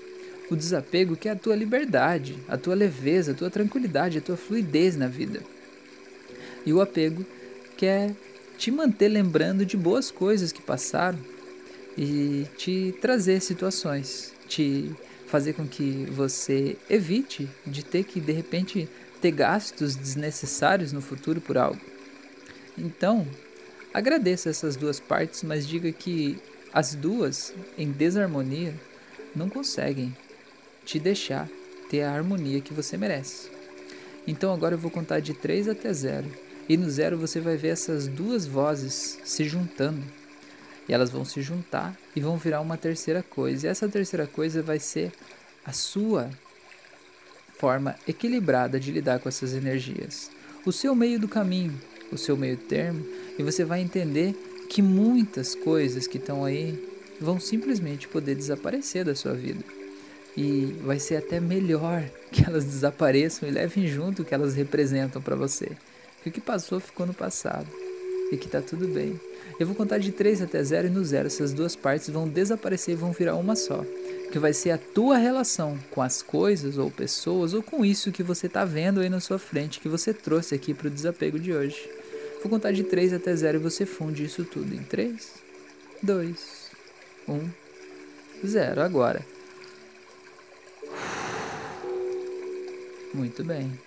O 0.50 0.56
desapego 0.56 1.16
quer 1.16 1.30
a 1.30 1.36
tua 1.36 1.56
liberdade, 1.56 2.38
a 2.46 2.58
tua 2.58 2.74
leveza, 2.74 3.32
a 3.32 3.34
tua 3.34 3.48
tranquilidade, 3.48 4.18
a 4.18 4.20
tua 4.20 4.36
fluidez 4.36 4.98
na 4.98 5.08
vida. 5.08 5.40
E 6.66 6.74
o 6.74 6.82
apego 6.82 7.24
quer 7.74 8.14
te 8.62 8.70
manter 8.70 9.08
lembrando 9.08 9.66
de 9.66 9.76
boas 9.76 10.08
coisas 10.08 10.52
que 10.52 10.62
passaram 10.62 11.18
e 11.98 12.46
te 12.56 12.94
trazer 13.00 13.42
situações, 13.42 14.32
te 14.46 14.88
fazer 15.26 15.54
com 15.54 15.66
que 15.66 16.06
você 16.12 16.76
evite 16.88 17.50
de 17.66 17.84
ter 17.84 18.04
que 18.04 18.20
de 18.20 18.30
repente 18.30 18.88
ter 19.20 19.32
gastos 19.32 19.96
desnecessários 19.96 20.92
no 20.92 21.00
futuro 21.00 21.40
por 21.40 21.58
algo. 21.58 21.80
Então, 22.78 23.26
agradeça 23.92 24.48
essas 24.48 24.76
duas 24.76 25.00
partes, 25.00 25.42
mas 25.42 25.66
diga 25.66 25.90
que 25.90 26.38
as 26.72 26.94
duas, 26.94 27.52
em 27.76 27.90
desarmonia, 27.90 28.72
não 29.34 29.48
conseguem 29.48 30.16
te 30.84 31.00
deixar 31.00 31.48
ter 31.90 32.02
a 32.02 32.12
harmonia 32.12 32.60
que 32.60 32.72
você 32.72 32.96
merece. 32.96 33.50
Então 34.24 34.54
agora 34.54 34.76
eu 34.76 34.78
vou 34.78 34.90
contar 34.90 35.18
de 35.18 35.34
3 35.34 35.66
até 35.66 35.92
0. 35.92 36.51
E 36.68 36.76
no 36.76 36.90
zero 36.90 37.18
você 37.18 37.40
vai 37.40 37.56
ver 37.56 37.68
essas 37.68 38.06
duas 38.06 38.46
vozes 38.46 39.18
se 39.24 39.44
juntando. 39.44 40.02
E 40.88 40.92
elas 40.92 41.10
vão 41.10 41.24
se 41.24 41.40
juntar 41.42 41.96
e 42.14 42.20
vão 42.20 42.36
virar 42.36 42.60
uma 42.60 42.76
terceira 42.76 43.22
coisa. 43.22 43.66
E 43.66 43.70
essa 43.70 43.88
terceira 43.88 44.26
coisa 44.26 44.62
vai 44.62 44.78
ser 44.78 45.12
a 45.64 45.72
sua 45.72 46.30
forma 47.58 47.94
equilibrada 48.08 48.80
de 48.80 48.90
lidar 48.90 49.20
com 49.20 49.28
essas 49.28 49.54
energias. 49.54 50.30
O 50.66 50.72
seu 50.72 50.94
meio 50.94 51.20
do 51.20 51.28
caminho, 51.28 51.78
o 52.10 52.18
seu 52.18 52.36
meio 52.36 52.56
termo, 52.56 53.06
e 53.38 53.42
você 53.42 53.64
vai 53.64 53.80
entender 53.80 54.34
que 54.68 54.82
muitas 54.82 55.54
coisas 55.54 56.06
que 56.06 56.18
estão 56.18 56.44
aí 56.44 56.88
vão 57.20 57.38
simplesmente 57.38 58.08
poder 58.08 58.34
desaparecer 58.34 59.04
da 59.04 59.14
sua 59.14 59.34
vida. 59.34 59.64
E 60.36 60.76
vai 60.82 60.98
ser 60.98 61.16
até 61.16 61.38
melhor 61.38 62.02
que 62.32 62.44
elas 62.44 62.64
desapareçam 62.64 63.48
e 63.48 63.52
levem 63.52 63.86
junto 63.86 64.22
o 64.22 64.24
que 64.24 64.34
elas 64.34 64.54
representam 64.54 65.22
para 65.22 65.36
você. 65.36 65.70
Que 66.22 66.28
o 66.28 66.32
que 66.32 66.40
passou 66.40 66.78
ficou 66.80 67.06
no 67.06 67.14
passado 67.14 67.66
e 68.32 68.36
que 68.36 68.48
tá 68.48 68.62
tudo 68.62 68.88
bem. 68.88 69.20
Eu 69.60 69.66
vou 69.66 69.76
contar 69.76 69.98
de 69.98 70.10
3 70.10 70.42
até 70.42 70.62
0 70.62 70.86
e 70.86 70.90
no 70.90 71.04
0 71.04 71.26
essas 71.26 71.52
duas 71.52 71.76
partes 71.76 72.08
vão 72.08 72.26
desaparecer 72.26 72.94
e 72.94 72.96
vão 72.96 73.12
virar 73.12 73.36
uma 73.36 73.54
só. 73.54 73.84
Que 74.30 74.38
vai 74.38 74.54
ser 74.54 74.70
a 74.70 74.78
tua 74.78 75.18
relação 75.18 75.78
com 75.90 76.00
as 76.00 76.22
coisas 76.22 76.78
ou 76.78 76.90
pessoas 76.90 77.52
ou 77.52 77.62
com 77.62 77.84
isso 77.84 78.10
que 78.10 78.22
você 78.22 78.48
tá 78.48 78.64
vendo 78.64 79.00
aí 79.00 79.10
na 79.10 79.20
sua 79.20 79.38
frente 79.38 79.78
que 79.78 79.88
você 79.88 80.14
trouxe 80.14 80.54
aqui 80.54 80.72
para 80.72 80.86
o 80.86 80.90
desapego 80.90 81.38
de 81.38 81.52
hoje. 81.52 81.88
Vou 82.40 82.50
contar 82.50 82.72
de 82.72 82.82
3 82.82 83.12
até 83.12 83.36
0 83.36 83.58
e 83.58 83.60
você 83.60 83.84
funde 83.84 84.24
isso 84.24 84.44
tudo 84.44 84.74
em 84.74 84.82
3, 84.82 85.34
2, 86.02 86.70
1, 87.28 87.50
0. 88.46 88.80
Agora. 88.80 89.24
Muito 93.14 93.44
bem. 93.44 93.78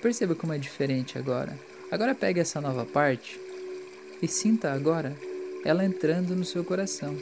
Perceba 0.00 0.34
como 0.34 0.52
é 0.52 0.58
diferente 0.58 1.16
agora. 1.16 1.58
Agora 1.90 2.14
pegue 2.14 2.40
essa 2.40 2.60
nova 2.60 2.84
parte 2.84 3.40
e 4.20 4.28
sinta 4.28 4.72
agora 4.72 5.16
ela 5.64 5.84
entrando 5.84 6.36
no 6.36 6.44
seu 6.44 6.62
coração. 6.62 7.16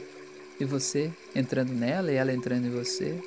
E 0.59 0.65
você 0.65 1.11
entrando 1.33 1.71
nela 1.71 2.11
e 2.11 2.15
ela 2.15 2.33
entrando 2.33 2.67
em 2.67 2.69
você. 2.69 3.17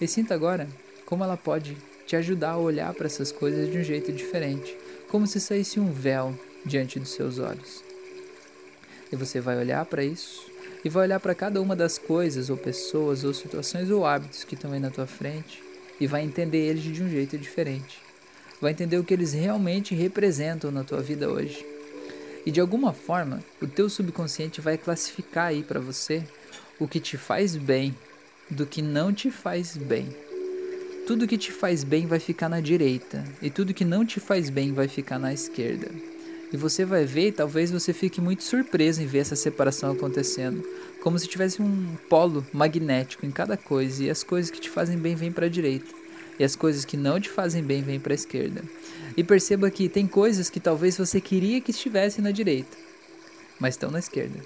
E 0.00 0.06
sinta 0.06 0.34
agora 0.34 0.68
como 1.04 1.24
ela 1.24 1.36
pode 1.36 1.76
te 2.06 2.16
ajudar 2.16 2.52
a 2.52 2.58
olhar 2.58 2.94
para 2.94 3.06
essas 3.06 3.32
coisas 3.32 3.70
de 3.70 3.78
um 3.78 3.82
jeito 3.82 4.12
diferente, 4.12 4.76
como 5.08 5.26
se 5.26 5.40
saísse 5.40 5.80
um 5.80 5.92
véu 5.92 6.38
diante 6.64 6.98
dos 6.98 7.10
seus 7.10 7.38
olhos. 7.38 7.82
E 9.10 9.16
você 9.16 9.40
vai 9.40 9.58
olhar 9.58 9.84
para 9.86 10.04
isso 10.04 10.50
e 10.84 10.88
vai 10.88 11.04
olhar 11.04 11.20
para 11.20 11.34
cada 11.34 11.60
uma 11.60 11.74
das 11.74 11.98
coisas 11.98 12.48
ou 12.48 12.56
pessoas 12.56 13.24
ou 13.24 13.34
situações 13.34 13.90
ou 13.90 14.06
hábitos 14.06 14.44
que 14.44 14.54
estão 14.54 14.72
aí 14.72 14.80
na 14.80 14.90
tua 14.90 15.06
frente 15.06 15.62
e 16.00 16.06
vai 16.06 16.22
entender 16.22 16.58
eles 16.58 16.82
de 16.82 17.02
um 17.02 17.08
jeito 17.08 17.36
diferente 17.36 18.07
vai 18.60 18.72
entender 18.72 18.98
o 18.98 19.04
que 19.04 19.14
eles 19.14 19.32
realmente 19.32 19.94
representam 19.94 20.70
na 20.70 20.84
tua 20.84 21.00
vida 21.00 21.30
hoje. 21.30 21.64
E 22.44 22.50
de 22.50 22.60
alguma 22.60 22.92
forma, 22.92 23.42
o 23.60 23.66
teu 23.66 23.88
subconsciente 23.88 24.60
vai 24.60 24.78
classificar 24.78 25.48
aí 25.48 25.62
para 25.62 25.80
você 25.80 26.22
o 26.78 26.88
que 26.88 27.00
te 27.00 27.16
faz 27.16 27.56
bem 27.56 27.94
do 28.50 28.66
que 28.66 28.80
não 28.80 29.12
te 29.12 29.30
faz 29.30 29.76
bem. 29.76 30.08
Tudo 31.06 31.26
que 31.26 31.38
te 31.38 31.52
faz 31.52 31.84
bem 31.84 32.06
vai 32.06 32.18
ficar 32.18 32.48
na 32.48 32.60
direita 32.60 33.24
e 33.42 33.50
tudo 33.50 33.74
que 33.74 33.84
não 33.84 34.04
te 34.04 34.20
faz 34.20 34.50
bem 34.50 34.72
vai 34.72 34.88
ficar 34.88 35.18
na 35.18 35.32
esquerda. 35.32 35.88
E 36.50 36.56
você 36.56 36.84
vai 36.84 37.04
ver, 37.04 37.28
e 37.28 37.32
talvez 37.32 37.70
você 37.70 37.92
fique 37.92 38.22
muito 38.22 38.42
surpreso 38.42 39.02
em 39.02 39.06
ver 39.06 39.18
essa 39.18 39.36
separação 39.36 39.92
acontecendo, 39.92 40.66
como 41.02 41.18
se 41.18 41.28
tivesse 41.28 41.60
um 41.60 41.94
polo 42.08 42.46
magnético 42.54 43.26
em 43.26 43.30
cada 43.30 43.54
coisa 43.54 44.04
e 44.04 44.10
as 44.10 44.22
coisas 44.22 44.50
que 44.50 44.60
te 44.60 44.70
fazem 44.70 44.96
bem 44.96 45.14
vêm 45.14 45.30
para 45.30 45.44
a 45.44 45.50
direita 45.50 45.97
e 46.38 46.44
as 46.44 46.54
coisas 46.54 46.84
que 46.84 46.96
não 46.96 47.20
te 47.20 47.28
fazem 47.28 47.62
bem 47.62 47.82
vêm 47.82 47.98
para 47.98 48.12
a 48.12 48.14
esquerda. 48.14 48.62
E 49.16 49.24
perceba 49.24 49.70
que 49.70 49.88
tem 49.88 50.06
coisas 50.06 50.48
que 50.48 50.60
talvez 50.60 50.96
você 50.96 51.20
queria 51.20 51.60
que 51.60 51.70
estivessem 51.70 52.22
na 52.22 52.30
direita, 52.30 52.76
mas 53.58 53.74
estão 53.74 53.90
na 53.90 53.98
esquerda. 53.98 54.38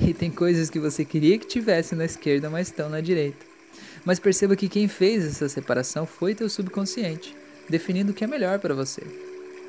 E 0.00 0.12
tem 0.14 0.30
coisas 0.30 0.70
que 0.70 0.80
você 0.80 1.04
queria 1.04 1.38
que 1.38 1.46
tivesse 1.46 1.94
na 1.94 2.04
esquerda, 2.04 2.50
mas 2.50 2.68
estão 2.68 2.88
na 2.88 3.00
direita. 3.00 3.44
Mas 4.04 4.18
perceba 4.18 4.56
que 4.56 4.68
quem 4.68 4.88
fez 4.88 5.24
essa 5.24 5.48
separação 5.48 6.06
foi 6.06 6.34
teu 6.34 6.48
subconsciente, 6.48 7.36
definindo 7.68 8.12
o 8.12 8.14
que 8.14 8.24
é 8.24 8.26
melhor 8.26 8.58
para 8.58 8.74
você. 8.74 9.02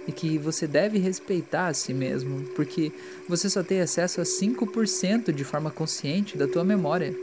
E 0.08 0.12
que 0.12 0.38
você 0.38 0.68
deve 0.68 1.00
respeitar 1.00 1.68
a 1.68 1.74
si 1.74 1.94
mesmo, 1.94 2.42
porque 2.56 2.92
você 3.28 3.50
só 3.50 3.64
tem 3.64 3.82
acesso 3.82 4.22
a 4.22 4.24
5% 4.24 5.32
de 5.32 5.44
forma 5.44 5.72
consciente 5.72 6.38
da 6.38 6.48
tua 6.48 6.64
memória. 6.64 7.16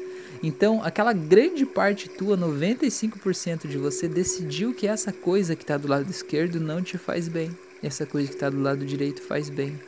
Então, 0.42 0.83
aquela 0.83 1.12
grande 1.12 1.64
parte 1.64 2.09
tua, 2.09 2.37
95% 2.37 3.68
de 3.68 3.79
você, 3.79 4.09
decidiu 4.09 4.75
que 4.75 4.87
essa 4.87 5.12
coisa 5.12 5.55
que 5.55 5.62
está 5.62 5.77
do 5.77 5.87
lado 5.87 6.11
esquerdo 6.11 6.59
não 6.59 6.83
te 6.83 6.99
faz 6.99 7.29
bem. 7.29 7.57
Essa 7.83 8.05
coisa 8.07 8.29
que 8.29 8.35
está 8.35 8.51
do 8.51 8.61
lado 8.61 8.85
direito 8.85 9.23
faz 9.23 9.49
bem. 9.49 9.79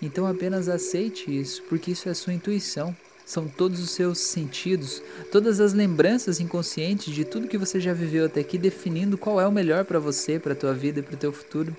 Então, 0.00 0.26
apenas 0.26 0.68
aceite 0.68 1.30
isso, 1.30 1.62
porque 1.68 1.92
isso 1.92 2.08
é 2.08 2.14
sua 2.14 2.32
intuição. 2.32 2.94
São 3.24 3.46
todos 3.46 3.80
os 3.80 3.90
seus 3.90 4.18
sentidos, 4.18 5.00
todas 5.30 5.60
as 5.60 5.72
lembranças 5.72 6.40
inconscientes 6.40 7.14
de 7.14 7.24
tudo 7.24 7.46
que 7.46 7.56
você 7.56 7.80
já 7.80 7.92
viveu 7.92 8.26
até 8.26 8.40
aqui, 8.40 8.58
definindo 8.58 9.16
qual 9.16 9.40
é 9.40 9.46
o 9.46 9.52
melhor 9.52 9.84
para 9.84 10.00
você, 10.00 10.40
para 10.40 10.56
tua 10.56 10.74
vida 10.74 10.98
e 10.98 11.02
para 11.02 11.14
o 11.14 11.18
teu 11.18 11.32
futuro. 11.32 11.74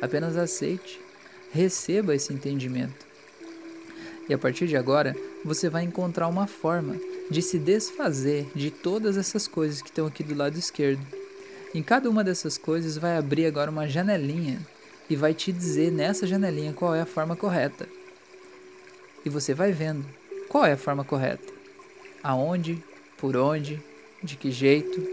Apenas 0.00 0.36
aceite, 0.36 1.00
receba 1.52 2.14
esse 2.14 2.32
entendimento. 2.32 3.06
E 4.28 4.34
a 4.34 4.38
partir 4.38 4.66
de 4.66 4.76
agora, 4.76 5.16
você 5.44 5.68
vai 5.68 5.82
encontrar 5.82 6.28
uma 6.28 6.46
forma 6.46 6.96
de 7.30 7.42
se 7.42 7.58
desfazer 7.58 8.46
de 8.54 8.70
todas 8.70 9.16
essas 9.16 9.48
coisas 9.48 9.82
que 9.82 9.88
estão 9.88 10.06
aqui 10.06 10.22
do 10.22 10.34
lado 10.34 10.58
esquerdo. 10.58 11.04
Em 11.74 11.82
cada 11.82 12.08
uma 12.08 12.24
dessas 12.24 12.56
coisas 12.56 12.96
vai 12.96 13.16
abrir 13.16 13.46
agora 13.46 13.70
uma 13.70 13.88
janelinha 13.88 14.60
e 15.08 15.16
vai 15.16 15.34
te 15.34 15.52
dizer 15.52 15.90
nessa 15.90 16.26
janelinha 16.26 16.72
qual 16.72 16.94
é 16.94 17.00
a 17.00 17.06
forma 17.06 17.34
correta. 17.34 17.88
E 19.24 19.28
você 19.28 19.52
vai 19.52 19.72
vendo 19.72 20.06
qual 20.48 20.64
é 20.64 20.72
a 20.72 20.76
forma 20.76 21.04
correta. 21.04 21.52
Aonde, 22.22 22.82
por 23.16 23.36
onde, 23.36 23.82
de 24.22 24.36
que 24.36 24.50
jeito, 24.50 25.04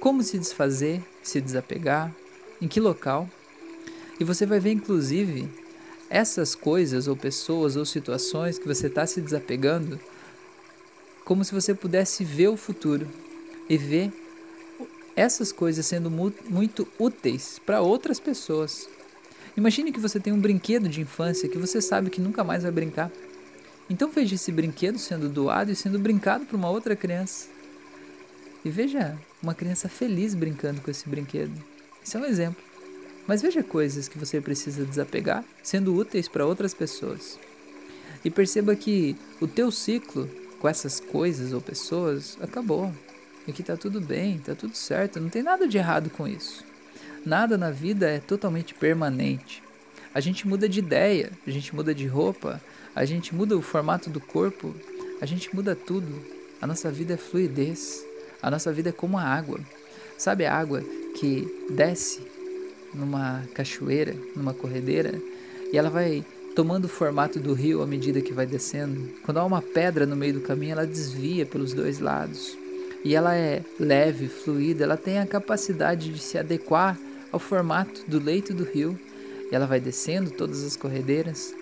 como 0.00 0.22
se 0.22 0.38
desfazer, 0.38 1.02
se 1.22 1.40
desapegar, 1.40 2.14
em 2.60 2.68
que 2.68 2.78
local. 2.78 3.28
E 4.18 4.24
você 4.24 4.46
vai 4.46 4.60
ver 4.60 4.72
inclusive 4.72 5.48
essas 6.08 6.54
coisas 6.54 7.08
ou 7.08 7.16
pessoas 7.16 7.76
ou 7.76 7.84
situações 7.84 8.58
que 8.58 8.66
você 8.66 8.86
está 8.86 9.06
se 9.06 9.20
desapegando 9.20 9.98
como 11.24 11.44
se 11.44 11.54
você 11.54 11.74
pudesse 11.74 12.22
ver 12.22 12.48
o 12.48 12.56
futuro 12.56 13.08
e 13.68 13.78
ver 13.78 14.12
essas 15.16 15.50
coisas 15.50 15.86
sendo 15.86 16.10
mu 16.10 16.32
muito 16.48 16.86
úteis 16.98 17.58
para 17.64 17.80
outras 17.80 18.20
pessoas. 18.20 18.88
Imagine 19.56 19.92
que 19.92 20.00
você 20.00 20.18
tem 20.18 20.32
um 20.32 20.40
brinquedo 20.40 20.88
de 20.88 21.00
infância 21.00 21.48
que 21.48 21.58
você 21.58 21.80
sabe 21.80 22.10
que 22.10 22.20
nunca 22.20 22.44
mais 22.44 22.64
vai 22.64 22.72
brincar. 22.72 23.10
Então 23.88 24.10
veja 24.10 24.34
esse 24.34 24.50
brinquedo 24.50 24.98
sendo 24.98 25.28
doado 25.28 25.70
e 25.70 25.76
sendo 25.76 25.98
brincado 25.98 26.44
por 26.44 26.56
uma 26.56 26.68
outra 26.68 26.96
criança. 26.96 27.48
E 28.64 28.70
veja 28.70 29.16
uma 29.42 29.54
criança 29.54 29.88
feliz 29.88 30.34
brincando 30.34 30.80
com 30.80 30.90
esse 30.90 31.08
brinquedo. 31.08 31.52
Isso 32.02 32.16
é 32.16 32.20
um 32.20 32.24
exemplo. 32.24 32.62
Mas 33.26 33.42
veja 33.42 33.62
coisas 33.62 34.08
que 34.08 34.18
você 34.18 34.40
precisa 34.40 34.84
desapegar, 34.84 35.44
sendo 35.62 35.94
úteis 35.94 36.28
para 36.28 36.46
outras 36.46 36.74
pessoas. 36.74 37.38
E 38.24 38.30
perceba 38.30 38.76
que 38.76 39.16
o 39.40 39.46
teu 39.46 39.70
ciclo 39.70 40.28
com 40.58 40.68
essas 40.68 41.00
coisas 41.00 41.52
ou 41.52 41.60
pessoas 41.60 42.38
acabou. 42.40 42.92
E 43.46 43.52
que 43.52 43.62
tá 43.62 43.76
tudo 43.76 44.00
bem, 44.00 44.38
tá 44.38 44.54
tudo 44.54 44.74
certo, 44.74 45.20
não 45.20 45.28
tem 45.28 45.42
nada 45.42 45.68
de 45.68 45.76
errado 45.76 46.10
com 46.10 46.26
isso. 46.26 46.64
Nada 47.24 47.58
na 47.58 47.70
vida 47.70 48.08
é 48.08 48.18
totalmente 48.18 48.74
permanente. 48.74 49.62
A 50.14 50.20
gente 50.20 50.46
muda 50.46 50.68
de 50.68 50.78
ideia, 50.78 51.32
a 51.46 51.50
gente 51.50 51.74
muda 51.74 51.94
de 51.94 52.06
roupa, 52.06 52.60
a 52.94 53.04
gente 53.04 53.34
muda 53.34 53.56
o 53.56 53.62
formato 53.62 54.08
do 54.08 54.20
corpo, 54.20 54.74
a 55.20 55.26
gente 55.26 55.54
muda 55.54 55.74
tudo. 55.74 56.22
A 56.60 56.66
nossa 56.66 56.90
vida 56.90 57.14
é 57.14 57.16
fluidez. 57.16 58.04
A 58.40 58.50
nossa 58.50 58.72
vida 58.72 58.90
é 58.90 58.92
como 58.92 59.18
a 59.18 59.22
água. 59.22 59.58
Sabe 60.16 60.46
a 60.46 60.54
água 60.54 60.82
que 61.18 61.48
desce 61.70 62.22
numa 62.94 63.42
cachoeira, 63.54 64.14
numa 64.34 64.54
corredeira, 64.54 65.20
e 65.72 65.76
ela 65.78 65.90
vai 65.90 66.24
tomando 66.54 66.84
o 66.84 66.88
formato 66.88 67.40
do 67.40 67.52
rio 67.52 67.82
à 67.82 67.86
medida 67.86 68.20
que 68.20 68.32
vai 68.32 68.46
descendo. 68.46 69.08
Quando 69.24 69.38
há 69.38 69.44
uma 69.44 69.60
pedra 69.60 70.06
no 70.06 70.14
meio 70.14 70.34
do 70.34 70.40
caminho, 70.40 70.72
ela 70.72 70.86
desvia 70.86 71.44
pelos 71.44 71.72
dois 71.72 71.98
lados. 71.98 72.56
E 73.04 73.14
ela 73.14 73.34
é 73.34 73.62
leve, 73.78 74.28
fluida, 74.28 74.84
ela 74.84 74.96
tem 74.96 75.18
a 75.18 75.26
capacidade 75.26 76.10
de 76.10 76.18
se 76.20 76.38
adequar 76.38 76.98
ao 77.32 77.38
formato 77.38 78.02
do 78.06 78.18
leito 78.18 78.54
do 78.54 78.64
rio. 78.64 78.98
E 79.50 79.54
ela 79.54 79.66
vai 79.66 79.80
descendo 79.80 80.30
todas 80.30 80.62
as 80.62 80.76
corredeiras 80.76 81.54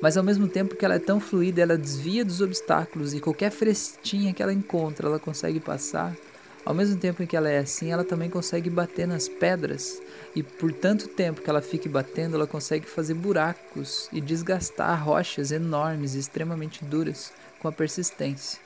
mas 0.00 0.16
ao 0.16 0.24
mesmo 0.24 0.48
tempo 0.48 0.74
que 0.74 0.84
ela 0.84 0.94
é 0.94 0.98
tão 0.98 1.20
fluida, 1.20 1.62
ela 1.62 1.78
desvia 1.78 2.24
dos 2.24 2.40
obstáculos 2.40 3.14
e 3.14 3.20
qualquer 3.20 3.50
frestinha 3.50 4.32
que 4.32 4.42
ela 4.42 4.52
encontra, 4.52 5.08
ela 5.08 5.18
consegue 5.18 5.60
passar. 5.60 6.16
Ao 6.64 6.74
mesmo 6.74 6.96
tempo 6.96 7.22
em 7.22 7.26
que 7.26 7.36
ela 7.36 7.50
é 7.50 7.58
assim, 7.58 7.90
ela 7.90 8.04
também 8.04 8.30
consegue 8.30 8.70
bater 8.70 9.06
nas 9.06 9.28
pedras. 9.28 10.00
E 10.34 10.42
por 10.42 10.72
tanto 10.72 11.08
tempo 11.08 11.42
que 11.42 11.50
ela 11.50 11.60
fique 11.60 11.88
batendo, 11.88 12.36
ela 12.36 12.46
consegue 12.46 12.86
fazer 12.86 13.14
buracos 13.14 14.08
e 14.12 14.20
desgastar 14.20 15.04
rochas 15.04 15.50
enormes 15.50 16.14
e 16.14 16.18
extremamente 16.18 16.84
duras 16.84 17.32
com 17.58 17.68
a 17.68 17.72
persistência. 17.72 18.60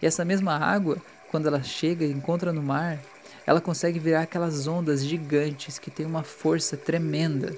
E 0.00 0.06
essa 0.06 0.24
mesma 0.24 0.56
água, 0.56 0.96
quando 1.30 1.46
ela 1.46 1.62
chega 1.62 2.04
e 2.04 2.12
encontra 2.12 2.52
no 2.52 2.62
mar, 2.62 2.98
ela 3.46 3.60
consegue 3.60 3.98
virar 3.98 4.22
aquelas 4.22 4.66
ondas 4.66 5.04
gigantes 5.04 5.78
que 5.78 5.90
têm 5.90 6.06
uma 6.06 6.22
força 6.22 6.76
tremenda 6.76 7.54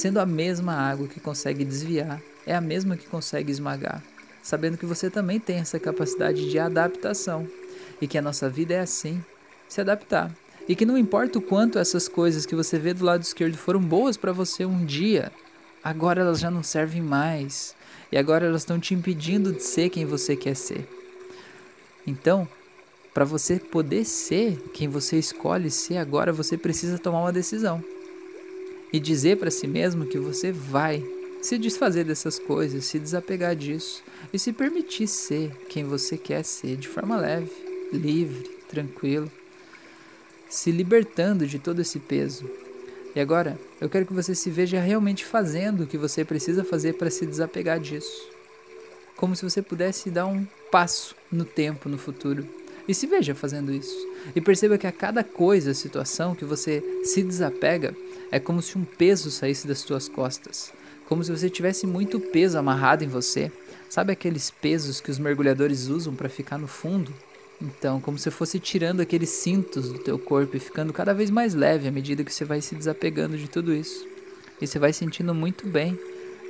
sendo 0.00 0.18
a 0.18 0.24
mesma 0.24 0.72
água 0.72 1.06
que 1.06 1.20
consegue 1.20 1.64
desviar, 1.64 2.22
é 2.46 2.54
a 2.54 2.60
mesma 2.60 2.96
que 2.96 3.06
consegue 3.06 3.52
esmagar, 3.52 4.02
sabendo 4.42 4.78
que 4.78 4.86
você 4.86 5.10
também 5.10 5.38
tem 5.38 5.58
essa 5.58 5.78
capacidade 5.78 6.50
de 6.50 6.58
adaptação 6.58 7.46
e 8.00 8.06
que 8.06 8.18
a 8.18 8.22
nossa 8.22 8.48
vida 8.48 8.74
é 8.74 8.80
assim, 8.80 9.22
se 9.68 9.80
adaptar. 9.80 10.34
E 10.68 10.76
que 10.76 10.86
não 10.86 10.96
importa 10.96 11.38
o 11.38 11.42
quanto 11.42 11.78
essas 11.78 12.08
coisas 12.08 12.46
que 12.46 12.54
você 12.54 12.78
vê 12.78 12.94
do 12.94 13.04
lado 13.04 13.22
esquerdo 13.22 13.56
foram 13.56 13.80
boas 13.80 14.16
para 14.16 14.32
você 14.32 14.64
um 14.64 14.84
dia, 14.84 15.32
agora 15.82 16.20
elas 16.20 16.38
já 16.38 16.50
não 16.50 16.62
servem 16.62 17.02
mais. 17.02 17.74
E 18.12 18.18
agora 18.18 18.46
elas 18.46 18.62
estão 18.62 18.78
te 18.78 18.94
impedindo 18.94 19.52
de 19.52 19.62
ser 19.62 19.88
quem 19.88 20.04
você 20.04 20.36
quer 20.36 20.56
ser. 20.56 20.88
Então, 22.06 22.48
para 23.14 23.24
você 23.24 23.58
poder 23.58 24.04
ser 24.04 24.58
quem 24.72 24.88
você 24.88 25.18
escolhe 25.18 25.70
ser, 25.70 25.96
agora 25.96 26.32
você 26.32 26.56
precisa 26.56 26.98
tomar 26.98 27.20
uma 27.20 27.32
decisão 27.32 27.82
e 28.92 28.98
dizer 28.98 29.38
para 29.38 29.50
si 29.50 29.66
mesmo 29.66 30.06
que 30.06 30.18
você 30.18 30.50
vai 30.50 31.04
se 31.40 31.56
desfazer 31.56 32.04
dessas 32.04 32.38
coisas, 32.38 32.84
se 32.84 32.98
desapegar 32.98 33.56
disso 33.56 34.02
e 34.32 34.38
se 34.38 34.52
permitir 34.52 35.06
ser 35.06 35.50
quem 35.68 35.84
você 35.84 36.18
quer 36.18 36.44
ser 36.44 36.76
de 36.76 36.88
forma 36.88 37.16
leve, 37.16 37.69
livre, 37.92 38.48
tranquilo, 38.68 39.30
se 40.48 40.70
libertando 40.70 41.46
de 41.46 41.58
todo 41.58 41.80
esse 41.80 41.98
peso. 41.98 42.50
E 43.14 43.20
agora, 43.20 43.58
eu 43.80 43.88
quero 43.88 44.06
que 44.06 44.12
você 44.12 44.34
se 44.34 44.50
veja 44.50 44.80
realmente 44.80 45.24
fazendo 45.24 45.82
o 45.82 45.86
que 45.86 45.98
você 45.98 46.24
precisa 46.24 46.64
fazer 46.64 46.94
para 46.94 47.10
se 47.10 47.26
desapegar 47.26 47.80
disso. 47.80 48.28
Como 49.16 49.34
se 49.34 49.42
você 49.42 49.60
pudesse 49.60 50.10
dar 50.10 50.26
um 50.26 50.46
passo 50.70 51.14
no 51.30 51.44
tempo, 51.44 51.88
no 51.88 51.98
futuro. 51.98 52.46
E 52.86 52.94
se 52.94 53.06
veja 53.06 53.34
fazendo 53.34 53.72
isso. 53.72 53.94
E 54.34 54.40
perceba 54.40 54.78
que 54.78 54.86
a 54.86 54.92
cada 54.92 55.22
coisa, 55.22 55.74
situação 55.74 56.34
que 56.34 56.44
você 56.44 56.82
se 57.04 57.22
desapega, 57.22 57.94
é 58.30 58.38
como 58.38 58.62
se 58.62 58.78
um 58.78 58.84
peso 58.84 59.30
saísse 59.30 59.66
das 59.66 59.80
suas 59.80 60.08
costas, 60.08 60.72
como 61.06 61.22
se 61.24 61.30
você 61.30 61.50
tivesse 61.50 61.86
muito 61.86 62.20
peso 62.20 62.58
amarrado 62.58 63.04
em 63.04 63.08
você. 63.08 63.50
Sabe 63.88 64.12
aqueles 64.12 64.50
pesos 64.50 65.00
que 65.00 65.10
os 65.10 65.18
mergulhadores 65.18 65.88
usam 65.88 66.14
para 66.14 66.28
ficar 66.28 66.58
no 66.58 66.68
fundo? 66.68 67.12
Então, 67.60 68.00
como 68.00 68.18
se 68.18 68.30
fosse 68.30 68.58
tirando 68.58 69.00
aqueles 69.00 69.28
cintos 69.28 69.90
do 69.90 69.98
teu 69.98 70.18
corpo 70.18 70.56
e 70.56 70.60
ficando 70.60 70.92
cada 70.92 71.12
vez 71.12 71.30
mais 71.30 71.54
leve 71.54 71.88
à 71.88 71.92
medida 71.92 72.24
que 72.24 72.32
você 72.32 72.44
vai 72.44 72.60
se 72.60 72.74
desapegando 72.74 73.36
de 73.36 73.48
tudo 73.48 73.74
isso. 73.74 74.06
E 74.60 74.66
você 74.66 74.78
vai 74.78 74.92
sentindo 74.92 75.34
muito 75.34 75.66
bem, 75.66 75.98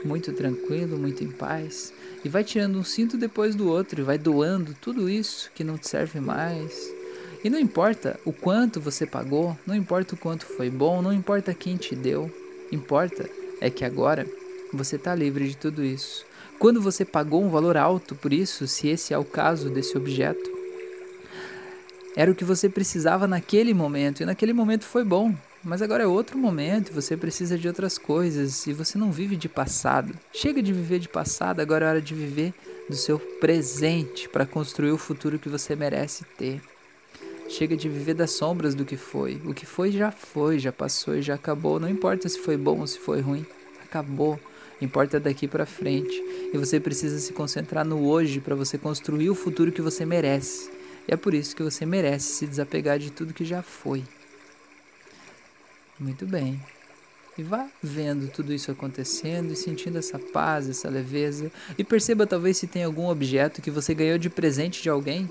muito 0.05 0.33
tranquilo, 0.33 0.97
muito 0.97 1.25
em 1.25 1.31
paz. 1.31 1.93
E 2.25 2.29
vai 2.29 2.45
tirando 2.45 2.79
um 2.79 2.85
cinto 2.85 3.17
depois 3.17 3.55
do 3.55 3.69
outro 3.69 4.01
e 4.01 4.05
vai 4.05 4.19
doando 4.19 4.75
tudo 4.81 5.09
isso 5.09 5.51
que 5.55 5.65
não 5.65 5.77
te 5.77 5.89
serve 5.89 6.21
mais 6.21 7.01
e 7.43 7.49
não 7.49 7.59
importa 7.59 8.21
o 8.25 8.35
quanto 8.35 8.81
você 8.81 9.07
pagou, 9.07 9.57
não 9.67 9.75
importa 9.75 10.15
o 10.15 10.19
quanto 10.19 10.45
foi 10.45 10.69
bom, 10.69 11.01
não 11.01 11.11
importa 11.11 11.55
quem 11.55 11.77
te 11.77 11.97
deu, 11.97 12.31
importa 12.71 13.29
é 13.63 13.71
que 13.71 13.83
agora 13.83 14.27
você 14.73 14.97
está 14.97 15.15
livre 15.15 15.49
de 15.49 15.57
tudo 15.57 15.83
isso. 15.83 16.27
Quando 16.59 16.83
você 16.83 17.03
pagou 17.03 17.43
um 17.43 17.49
valor 17.49 17.79
alto 17.79 18.15
por 18.15 18.31
isso, 18.31 18.67
se 18.67 18.89
esse 18.89 19.15
é 19.15 19.19
o 19.19 19.25
caso 19.25 19.71
desse 19.71 19.97
objeto, 19.97 20.51
era 22.21 22.31
o 22.31 22.35
que 22.35 22.45
você 22.45 22.69
precisava 22.69 23.27
naquele 23.27 23.73
momento, 23.73 24.23
e 24.23 24.27
naquele 24.27 24.53
momento 24.53 24.85
foi 24.85 25.03
bom, 25.03 25.35
mas 25.65 25.81
agora 25.81 26.03
é 26.03 26.07
outro 26.07 26.37
momento, 26.37 26.93
você 26.93 27.17
precisa 27.17 27.57
de 27.57 27.67
outras 27.67 27.97
coisas 27.97 28.67
e 28.67 28.75
você 28.75 28.99
não 28.99 29.11
vive 29.11 29.37
de 29.37 29.49
passado. 29.49 30.13
Chega 30.31 30.63
de 30.63 30.71
viver 30.71 30.99
de 30.99 31.09
passado, 31.09 31.61
agora 31.61 31.87
é 31.87 31.89
hora 31.89 32.03
de 32.03 32.15
viver 32.15 32.53
do 32.91 32.95
seu 32.95 33.19
presente 33.19 34.29
para 34.29 34.45
construir 34.45 34.91
o 34.91 34.99
futuro 34.99 35.39
que 35.39 35.49
você 35.49 35.75
merece 35.75 36.27
ter. 36.37 36.61
Chega 37.49 37.75
de 37.75 37.89
viver 37.89 38.13
das 38.13 38.33
sombras 38.33 38.75
do 38.75 38.85
que 38.85 38.99
foi. 38.99 39.41
O 39.47 39.55
que 39.55 39.65
foi 39.65 39.91
já 39.91 40.11
foi, 40.11 40.59
já 40.59 40.71
passou 40.71 41.17
e 41.17 41.23
já 41.23 41.37
acabou. 41.37 41.81
Não 41.81 41.89
importa 41.89 42.29
se 42.29 42.39
foi 42.39 42.59
bom 42.59 42.81
ou 42.81 42.87
se 42.87 42.99
foi 42.99 43.23
ruim. 43.23 43.47
Acabou. 43.83 44.39
Importa 44.79 45.19
daqui 45.19 45.49
para 45.49 45.65
frente. 45.65 46.23
E 46.53 46.59
você 46.59 46.79
precisa 46.79 47.19
se 47.19 47.33
concentrar 47.33 47.85
no 47.85 48.07
hoje 48.07 48.41
para 48.41 48.55
você 48.55 48.77
construir 48.77 49.31
o 49.31 49.35
futuro 49.35 49.73
que 49.73 49.81
você 49.81 50.05
merece. 50.05 50.80
E 51.11 51.15
é 51.15 51.17
por 51.17 51.35
isso 51.35 51.57
que 51.57 51.63
você 51.63 51.85
merece 51.85 52.35
se 52.35 52.47
desapegar 52.47 52.97
de 52.97 53.11
tudo 53.11 53.35
que 53.35 53.45
já 53.45 53.63
foi. 53.63 54.05
Muito 55.99 56.25
bem. 56.25 56.63
E 57.37 57.43
vá 57.43 57.69
vendo 57.83 58.31
tudo 58.31 58.53
isso 58.53 58.71
acontecendo 58.71 59.53
e 59.53 59.57
sentindo 59.57 59.99
essa 59.99 60.21
paz, 60.21 60.69
essa 60.69 60.89
leveza. 60.89 61.51
E 61.77 61.83
perceba 61.83 62.29
talvez 62.29 62.59
se 62.59 62.69
tem 62.69 62.85
algum 62.85 63.09
objeto 63.09 63.61
que 63.61 63.73
você 63.73 63.93
ganhou 63.93 64.19
de 64.19 64.31
presente 64.31 64.83
de 64.83 64.89
alguém 64.89 65.29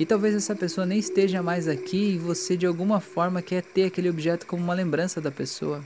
e 0.00 0.06
talvez 0.06 0.34
essa 0.34 0.54
pessoa 0.54 0.86
nem 0.86 0.98
esteja 0.98 1.42
mais 1.42 1.68
aqui 1.68 2.12
e 2.12 2.18
você 2.18 2.56
de 2.56 2.64
alguma 2.64 2.98
forma 2.98 3.42
quer 3.42 3.62
ter 3.62 3.84
aquele 3.84 4.08
objeto 4.08 4.46
como 4.46 4.64
uma 4.64 4.72
lembrança 4.72 5.20
da 5.20 5.30
pessoa. 5.30 5.84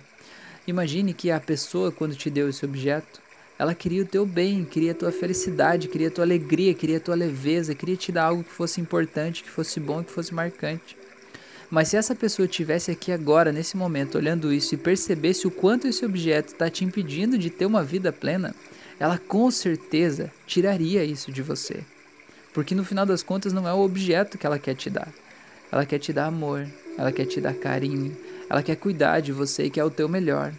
Imagine 0.68 1.12
que 1.12 1.32
a 1.32 1.40
pessoa, 1.40 1.90
quando 1.90 2.14
te 2.14 2.30
deu 2.30 2.48
esse 2.48 2.64
objeto, 2.64 3.21
ela 3.58 3.74
queria 3.74 4.02
o 4.02 4.06
teu 4.06 4.26
bem, 4.26 4.64
queria 4.64 4.92
a 4.92 4.94
tua 4.94 5.12
felicidade, 5.12 5.88
queria 5.88 6.08
a 6.08 6.10
tua 6.10 6.24
alegria, 6.24 6.74
queria 6.74 6.96
a 6.96 7.00
tua 7.00 7.14
leveza, 7.14 7.74
queria 7.74 7.96
te 7.96 8.10
dar 8.10 8.24
algo 8.24 8.42
que 8.42 8.50
fosse 8.50 8.80
importante, 8.80 9.42
que 9.42 9.50
fosse 9.50 9.78
bom, 9.78 10.02
que 10.02 10.10
fosse 10.10 10.34
marcante. 10.34 10.96
Mas 11.70 11.88
se 11.88 11.96
essa 11.96 12.14
pessoa 12.14 12.44
estivesse 12.44 12.90
aqui 12.90 13.10
agora, 13.12 13.50
nesse 13.50 13.76
momento, 13.76 14.18
olhando 14.18 14.52
isso 14.52 14.74
e 14.74 14.78
percebesse 14.78 15.46
o 15.46 15.50
quanto 15.50 15.86
esse 15.86 16.04
objeto 16.04 16.52
está 16.52 16.68
te 16.68 16.84
impedindo 16.84 17.38
de 17.38 17.48
ter 17.48 17.64
uma 17.64 17.82
vida 17.82 18.12
plena, 18.12 18.54
ela 19.00 19.16
com 19.16 19.50
certeza 19.50 20.30
tiraria 20.46 21.02
isso 21.02 21.32
de 21.32 21.40
você. 21.40 21.82
Porque 22.52 22.74
no 22.74 22.84
final 22.84 23.06
das 23.06 23.22
contas 23.22 23.52
não 23.52 23.66
é 23.66 23.72
o 23.72 23.80
objeto 23.80 24.36
que 24.36 24.46
ela 24.46 24.58
quer 24.58 24.74
te 24.74 24.90
dar. 24.90 25.08
Ela 25.70 25.86
quer 25.86 25.98
te 25.98 26.12
dar 26.12 26.26
amor, 26.26 26.68
ela 26.98 27.10
quer 27.10 27.24
te 27.24 27.40
dar 27.40 27.54
carinho, 27.54 28.14
ela 28.50 28.62
quer 28.62 28.76
cuidar 28.76 29.20
de 29.20 29.32
você 29.32 29.64
e 29.64 29.70
quer 29.70 29.84
o 29.84 29.90
teu 29.90 30.08
melhor. 30.08 30.52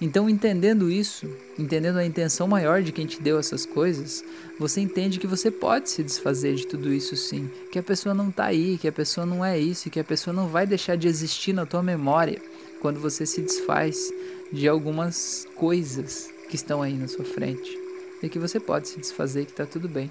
Então, 0.00 0.30
entendendo 0.30 0.90
isso, 0.90 1.28
entendendo 1.58 1.98
a 1.98 2.04
intenção 2.04 2.46
maior 2.46 2.82
de 2.82 2.92
quem 2.92 3.04
te 3.04 3.20
deu 3.20 3.38
essas 3.38 3.66
coisas, 3.66 4.24
você 4.58 4.80
entende 4.80 5.18
que 5.18 5.26
você 5.26 5.50
pode 5.50 5.90
se 5.90 6.04
desfazer 6.04 6.54
de 6.54 6.66
tudo 6.66 6.92
isso 6.92 7.16
sim, 7.16 7.50
que 7.72 7.78
a 7.78 7.82
pessoa 7.82 8.14
não 8.14 8.28
está 8.28 8.44
aí, 8.44 8.78
que 8.78 8.86
a 8.86 8.92
pessoa 8.92 9.26
não 9.26 9.44
é 9.44 9.58
isso, 9.58 9.90
que 9.90 9.98
a 9.98 10.04
pessoa 10.04 10.32
não 10.32 10.46
vai 10.46 10.66
deixar 10.66 10.96
de 10.96 11.08
existir 11.08 11.52
na 11.52 11.66
tua 11.66 11.82
memória 11.82 12.40
quando 12.80 13.00
você 13.00 13.26
se 13.26 13.40
desfaz 13.40 14.12
de 14.52 14.68
algumas 14.68 15.46
coisas 15.56 16.30
que 16.48 16.54
estão 16.54 16.80
aí 16.80 16.94
na 16.94 17.08
sua 17.08 17.24
frente. 17.24 17.76
E 18.22 18.28
que 18.28 18.38
você 18.38 18.60
pode 18.60 18.88
se 18.88 19.00
desfazer, 19.00 19.46
que 19.46 19.50
está 19.50 19.66
tudo 19.66 19.88
bem 19.88 20.10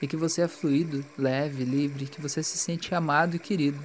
e 0.00 0.06
que 0.06 0.16
você 0.16 0.42
é 0.42 0.48
fluido, 0.48 1.04
leve, 1.18 1.64
livre, 1.64 2.06
que 2.06 2.20
você 2.20 2.42
se 2.42 2.56
sente 2.56 2.94
amado 2.94 3.36
e 3.36 3.38
querido, 3.38 3.78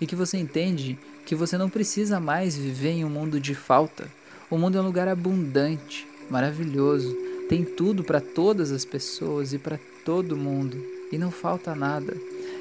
e 0.00 0.06
que 0.06 0.14
você 0.14 0.38
entende 0.38 0.98
que 1.26 1.34
você 1.34 1.58
não 1.58 1.68
precisa 1.68 2.20
mais 2.20 2.56
viver 2.56 2.90
em 2.90 3.04
um 3.04 3.10
mundo 3.10 3.40
de 3.40 3.54
falta. 3.54 4.08
O 4.50 4.56
mundo 4.56 4.78
é 4.78 4.80
um 4.80 4.86
lugar 4.86 5.08
abundante, 5.08 6.06
maravilhoso, 6.30 7.14
tem 7.48 7.64
tudo 7.64 8.02
para 8.02 8.20
todas 8.20 8.72
as 8.72 8.84
pessoas 8.84 9.52
e 9.52 9.58
para 9.58 9.78
todo 10.04 10.36
mundo, 10.36 10.82
e 11.12 11.18
não 11.18 11.30
falta 11.30 11.74
nada, 11.74 12.16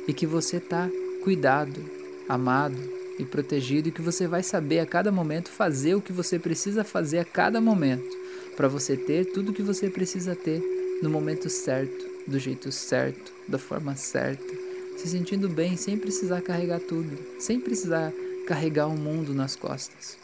e 0.07 0.13
que 0.13 0.25
você 0.25 0.57
está 0.57 0.89
cuidado, 1.23 1.79
amado, 2.27 2.97
e 3.19 3.25
protegido. 3.25 3.89
E 3.89 3.91
que 3.91 4.01
você 4.01 4.27
vai 4.27 4.43
saber 4.43 4.79
a 4.79 4.85
cada 4.85 5.11
momento 5.11 5.49
fazer 5.49 5.95
o 5.95 6.01
que 6.01 6.13
você 6.13 6.37
precisa 6.37 6.83
fazer 6.83 7.19
a 7.19 7.25
cada 7.25 7.59
momento. 7.59 8.15
Para 8.55 8.67
você 8.67 8.95
ter 8.95 9.25
tudo 9.25 9.49
o 9.49 9.53
que 9.53 9.61
você 9.61 9.89
precisa 9.89 10.35
ter 10.35 10.61
no 11.01 11.09
momento 11.09 11.49
certo, 11.49 12.05
do 12.27 12.39
jeito 12.39 12.71
certo, 12.71 13.31
da 13.47 13.57
forma 13.57 13.95
certa, 13.95 14.53
se 14.97 15.07
sentindo 15.07 15.47
bem 15.47 15.77
sem 15.77 15.97
precisar 15.97 16.41
carregar 16.41 16.79
tudo, 16.79 17.17
sem 17.39 17.59
precisar 17.59 18.11
carregar 18.47 18.87
o 18.87 18.97
mundo 18.97 19.33
nas 19.33 19.55
costas. 19.55 20.17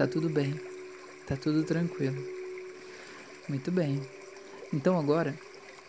Tá 0.00 0.06
tudo 0.06 0.30
bem, 0.30 0.58
tá 1.26 1.36
tudo 1.36 1.62
tranquilo. 1.62 2.16
Muito 3.46 3.70
bem. 3.70 4.00
Então 4.72 4.98
agora 4.98 5.34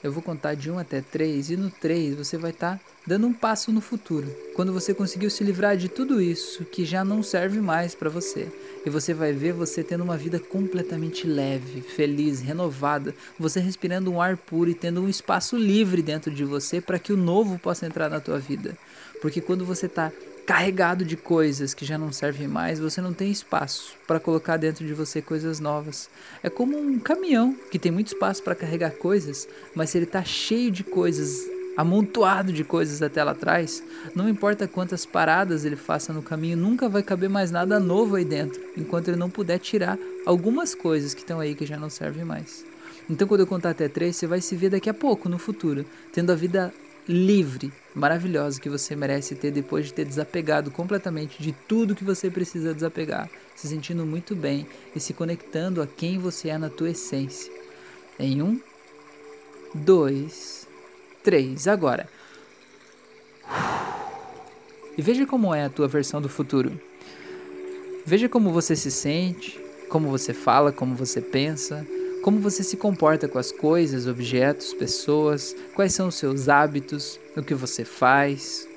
eu 0.04 0.12
vou 0.12 0.22
contar 0.22 0.54
de 0.54 0.70
1 0.70 0.80
até 0.80 1.00
3 1.00 1.52
e 1.52 1.56
no 1.56 1.72
3 1.72 2.16
você 2.16 2.36
vai 2.36 2.52
estar 2.52 2.78
tá 2.78 2.82
dando 3.08 3.26
um 3.26 3.34
passo 3.34 3.72
no 3.72 3.80
futuro, 3.80 4.28
quando 4.54 4.74
você 4.74 4.94
conseguiu 4.94 5.30
se 5.30 5.46
livrar 5.46 5.78
de 5.78 5.88
tudo 5.88 6.22
isso 6.22 6.66
que 6.66 6.84
já 6.84 7.06
não 7.06 7.24
serve 7.24 7.62
mais 7.62 7.96
para 7.96 8.10
você. 8.10 8.52
E 8.86 8.90
você 8.90 9.14
vai 9.14 9.32
ver 9.32 9.54
você 9.54 9.82
tendo 9.82 10.04
uma 10.04 10.18
vida 10.18 10.42
completamente 10.42 11.26
leve, 11.26 11.80
feliz, 11.80 12.42
renovada, 12.42 13.16
você 13.40 13.62
respirando 13.62 14.12
um 14.12 14.22
ar 14.22 14.36
puro 14.36 14.70
e 14.70 14.76
tendo 14.76 15.02
um 15.02 15.08
espaço 15.08 15.56
livre 15.56 16.02
dentro 16.02 16.32
de 16.32 16.44
você 16.44 16.82
para 16.82 17.00
que 17.00 17.14
o 17.14 17.18
novo 17.18 17.58
possa 17.58 17.86
entrar 17.86 18.10
na 18.10 18.20
tua 18.20 18.40
vida. 18.40 18.78
Porque 19.22 19.40
quando 19.40 19.64
você 19.64 19.86
está 19.86 20.12
carregado 20.46 21.06
de 21.06 21.16
coisas 21.16 21.74
que 21.74 21.86
já 21.86 21.98
não 21.98 22.12
servem 22.12 22.48
mais, 22.48 22.80
você 22.80 23.02
não 23.02 23.14
tem 23.14 23.32
espaço 23.32 23.94
para 24.08 24.20
colocar 24.20 24.58
dentro 24.58 24.86
de 24.86 24.94
você 24.94 25.22
coisas 25.22 25.60
novas. 25.60 26.10
É 26.44 26.50
como 26.50 26.78
um 26.78 27.00
caminhão 27.00 27.56
que 27.70 27.80
tem 27.80 27.92
muito 27.92 28.08
espaço 28.08 28.44
para 28.44 28.56
carregar 28.56 28.92
coisas, 28.92 29.48
mas 29.76 29.90
se 29.90 29.98
ele 29.98 30.06
está 30.06 30.24
cheio 30.24 30.72
de 30.72 30.84
coisas, 30.84 31.48
amontoado 31.78 32.52
de 32.52 32.64
coisas 32.64 33.02
até 33.02 33.24
lá 33.24 33.32
atrás, 33.32 33.84
não 34.14 34.28
importa 34.28 34.68
quantas 34.68 35.06
paradas 35.06 35.64
ele 35.64 35.76
faça 35.76 36.12
no 36.12 36.22
caminho, 36.22 36.58
nunca 36.58 36.90
vai 36.90 37.04
caber 37.04 37.30
mais 37.30 37.52
nada 37.52 37.80
novo 37.80 38.16
aí 38.16 38.26
dentro, 38.26 38.62
enquanto 38.76 39.08
ele 39.08 39.18
não 39.18 39.30
puder 39.30 39.60
tirar 39.60 39.98
algumas 40.26 40.76
coisas 40.76 41.14
que 41.14 41.22
estão 41.22 41.40
aí 41.40 41.56
que 41.56 41.66
já 41.66 41.78
não 41.78 41.90
servem 41.90 42.26
mais. 42.26 42.66
Então, 43.10 43.28
quando 43.28 43.42
eu 43.42 43.48
contar 43.48 43.72
até 43.72 43.88
três, 43.90 44.16
você 44.16 44.28
vai 44.28 44.42
se 44.42 44.56
ver 44.56 44.70
daqui 44.70 44.90
a 44.90 44.94
pouco, 44.94 45.28
no 45.28 45.38
futuro, 45.38 45.86
tendo 46.14 46.32
a 46.32 46.36
vida 46.36 46.74
livre, 47.08 47.72
maravilhosa 47.94 48.60
que 48.60 48.70
você 48.70 48.96
merece 48.96 49.36
ter 49.36 49.52
depois 49.52 49.88
de 49.88 49.94
ter 49.94 50.06
desapegado 50.06 50.72
completamente 50.72 51.42
de 51.42 51.52
tudo 51.52 51.96
que 51.96 52.04
você 52.04 52.30
precisa 52.30 52.74
desapegar, 52.74 53.30
se 53.56 53.68
sentindo 53.68 54.06
muito 54.06 54.36
bem 54.36 54.68
e 54.96 55.00
se 55.00 55.14
conectando 55.14 55.82
a 55.82 55.88
quem 55.88 56.18
você 56.20 56.50
é 56.50 56.58
na 56.58 56.70
tua 56.70 56.92
essência. 56.92 57.52
Em 58.20 58.42
um, 58.42 58.60
dois, 59.74 60.68
três, 61.24 61.68
agora. 61.68 62.08
E 64.98 65.02
veja 65.02 65.26
como 65.26 65.54
é 65.54 65.66
a 65.66 65.70
tua 65.70 65.88
versão 65.88 66.22
do 66.22 66.30
futuro. 66.30 66.80
Veja 68.06 68.28
como 68.28 68.52
você 68.52 68.76
se 68.76 68.92
sente, 68.92 69.60
como 69.90 70.10
você 70.10 70.34
fala, 70.34 70.72
como 70.72 70.96
você 70.96 71.22
pensa 71.22 71.86
como 72.22 72.40
você 72.40 72.64
se 72.64 72.78
comporta 72.78 73.28
com 73.28 73.40
as 73.40 73.52
coisas, 73.52 74.08
objetos, 74.08 74.74
pessoas, 74.74 75.56
quais 75.76 75.94
são 75.94 76.08
os 76.08 76.16
seus 76.16 76.48
hábitos, 76.48 77.20
o 77.36 77.42
que 77.42 77.56
você 77.56 77.84
faz. 77.84 78.68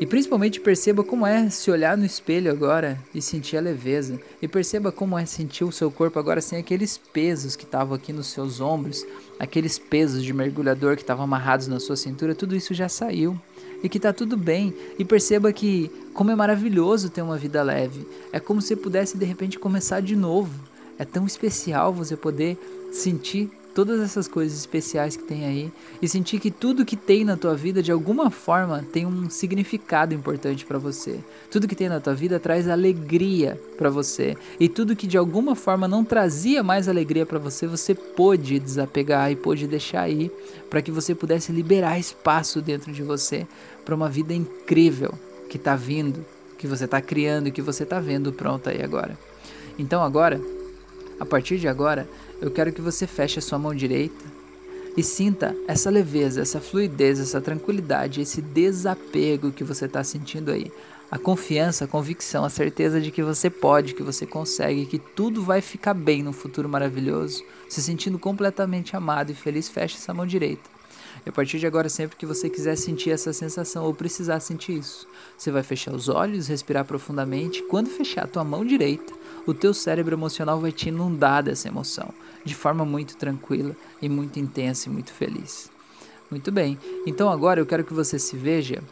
E 0.00 0.06
principalmente 0.06 0.60
perceba 0.60 1.04
como 1.04 1.26
é 1.26 1.48
se 1.50 1.70
olhar 1.70 1.96
no 1.96 2.04
espelho 2.04 2.50
agora 2.50 2.98
e 3.14 3.22
sentir 3.22 3.56
a 3.56 3.60
leveza. 3.60 4.18
E 4.40 4.48
perceba 4.48 4.90
como 4.90 5.18
é 5.18 5.24
sentir 5.26 5.64
o 5.64 5.72
seu 5.72 5.90
corpo 5.90 6.18
agora 6.18 6.40
sem 6.40 6.58
aqueles 6.58 6.98
pesos 6.98 7.54
que 7.54 7.64
estavam 7.64 7.94
aqui 7.94 8.12
nos 8.12 8.28
seus 8.28 8.60
ombros, 8.60 9.04
aqueles 9.38 9.78
pesos 9.78 10.24
de 10.24 10.32
mergulhador 10.32 10.96
que 10.96 11.02
estavam 11.02 11.24
amarrados 11.24 11.68
na 11.68 11.78
sua 11.78 11.96
cintura, 11.96 12.34
tudo 12.34 12.56
isso 12.56 12.74
já 12.74 12.88
saiu. 12.88 13.40
E 13.82 13.88
que 13.88 13.98
tá 13.98 14.12
tudo 14.12 14.36
bem. 14.36 14.74
E 14.98 15.04
perceba 15.04 15.52
que 15.52 15.90
como 16.14 16.30
é 16.30 16.34
maravilhoso 16.34 17.10
ter 17.10 17.22
uma 17.22 17.36
vida 17.36 17.62
leve. 17.62 18.06
É 18.32 18.38
como 18.38 18.62
se 18.62 18.76
pudesse 18.76 19.16
de 19.16 19.24
repente 19.24 19.58
começar 19.58 20.00
de 20.00 20.14
novo 20.14 20.71
é 20.98 21.04
tão 21.04 21.26
especial 21.26 21.92
você 21.92 22.16
poder 22.16 22.58
sentir 22.92 23.50
todas 23.74 24.00
essas 24.00 24.28
coisas 24.28 24.58
especiais 24.58 25.16
que 25.16 25.24
tem 25.24 25.44
aí 25.44 25.72
e 26.00 26.08
sentir 26.08 26.38
que 26.38 26.50
tudo 26.50 26.84
que 26.84 26.96
tem 26.96 27.24
na 27.24 27.36
tua 27.36 27.54
vida 27.54 27.82
de 27.82 27.90
alguma 27.90 28.30
forma 28.30 28.84
tem 28.92 29.06
um 29.06 29.28
significado 29.30 30.14
importante 30.14 30.64
para 30.64 30.78
você. 30.78 31.18
Tudo 31.50 31.66
que 31.66 31.74
tem 31.74 31.88
na 31.88 32.00
tua 32.00 32.14
vida 32.14 32.38
traz 32.38 32.68
alegria 32.68 33.60
para 33.76 33.90
você 33.90 34.36
e 34.60 34.68
tudo 34.68 34.96
que 34.96 35.06
de 35.06 35.16
alguma 35.16 35.54
forma 35.54 35.88
não 35.88 36.04
trazia 36.04 36.62
mais 36.62 36.88
alegria 36.88 37.26
para 37.26 37.38
você, 37.38 37.66
você 37.66 37.94
pôde 37.94 38.58
desapegar 38.58 39.30
e 39.30 39.36
pôde 39.36 39.66
deixar 39.66 40.02
aí 40.02 40.30
para 40.68 40.82
que 40.82 40.90
você 40.90 41.14
pudesse 41.14 41.52
liberar 41.52 41.98
espaço 41.98 42.60
dentro 42.60 42.92
de 42.92 43.02
você 43.02 43.46
para 43.84 43.94
uma 43.94 44.08
vida 44.08 44.34
incrível 44.34 45.12
que 45.48 45.56
está 45.56 45.76
vindo, 45.76 46.24
que 46.58 46.66
você 46.66 46.84
está 46.84 47.00
criando 47.00 47.48
e 47.48 47.50
que 47.50 47.62
você 47.62 47.82
está 47.82 48.00
vendo 48.00 48.32
pronta 48.32 48.70
aí 48.70 48.82
agora. 48.82 49.18
Então 49.78 50.02
agora 50.02 50.40
a 51.22 51.24
partir 51.24 51.56
de 51.56 51.68
agora, 51.68 52.08
eu 52.40 52.50
quero 52.50 52.72
que 52.72 52.80
você 52.80 53.06
feche 53.06 53.38
a 53.38 53.42
sua 53.42 53.56
mão 53.56 53.72
direita 53.72 54.24
e 54.96 55.04
sinta 55.04 55.54
essa 55.68 55.88
leveza, 55.88 56.40
essa 56.42 56.60
fluidez, 56.60 57.20
essa 57.20 57.40
tranquilidade, 57.40 58.20
esse 58.20 58.42
desapego 58.42 59.52
que 59.52 59.62
você 59.62 59.84
está 59.84 60.02
sentindo 60.02 60.50
aí. 60.50 60.72
A 61.08 61.18
confiança, 61.18 61.84
a 61.84 61.86
convicção, 61.86 62.44
a 62.44 62.50
certeza 62.50 63.00
de 63.00 63.12
que 63.12 63.22
você 63.22 63.48
pode, 63.48 63.94
que 63.94 64.02
você 64.02 64.26
consegue, 64.26 64.84
que 64.84 64.98
tudo 64.98 65.44
vai 65.44 65.60
ficar 65.60 65.94
bem 65.94 66.24
no 66.24 66.32
futuro 66.32 66.68
maravilhoso. 66.68 67.44
Se 67.68 67.80
sentindo 67.80 68.18
completamente 68.18 68.96
amado 68.96 69.30
e 69.30 69.34
feliz, 69.34 69.68
feche 69.68 69.98
essa 69.98 70.12
mão 70.12 70.26
direita. 70.26 70.68
E 71.24 71.28
a 71.28 71.32
partir 71.32 71.60
de 71.60 71.68
agora, 71.68 71.88
sempre 71.88 72.16
que 72.16 72.26
você 72.26 72.50
quiser 72.50 72.74
sentir 72.76 73.10
essa 73.10 73.32
sensação 73.32 73.84
ou 73.84 73.94
precisar 73.94 74.40
sentir 74.40 74.76
isso, 74.78 75.06
você 75.38 75.52
vai 75.52 75.62
fechar 75.62 75.94
os 75.94 76.08
olhos, 76.08 76.48
respirar 76.48 76.84
profundamente. 76.84 77.62
Quando 77.70 77.90
fechar 77.90 78.24
a 78.24 78.26
tua 78.26 78.42
mão 78.42 78.64
direita, 78.64 79.21
o 79.46 79.54
teu 79.54 79.72
cérebro 79.74 80.14
emocional 80.14 80.60
vai 80.60 80.72
te 80.72 80.88
inundar 80.88 81.42
dessa 81.42 81.68
emoção, 81.68 82.08
de 82.44 82.54
forma 82.54 82.84
muito 82.84 83.16
tranquila 83.16 83.76
e 84.00 84.08
muito 84.08 84.38
intensa 84.38 84.88
e 84.88 84.92
muito 84.92 85.12
feliz. 85.12 85.70
Muito 86.30 86.50
bem, 86.50 86.78
então 87.06 87.28
agora 87.28 87.60
eu 87.60 87.66
quero 87.66 87.84
que 87.84 87.92
você 87.92 88.18
se 88.18 88.36
veja 88.36 88.82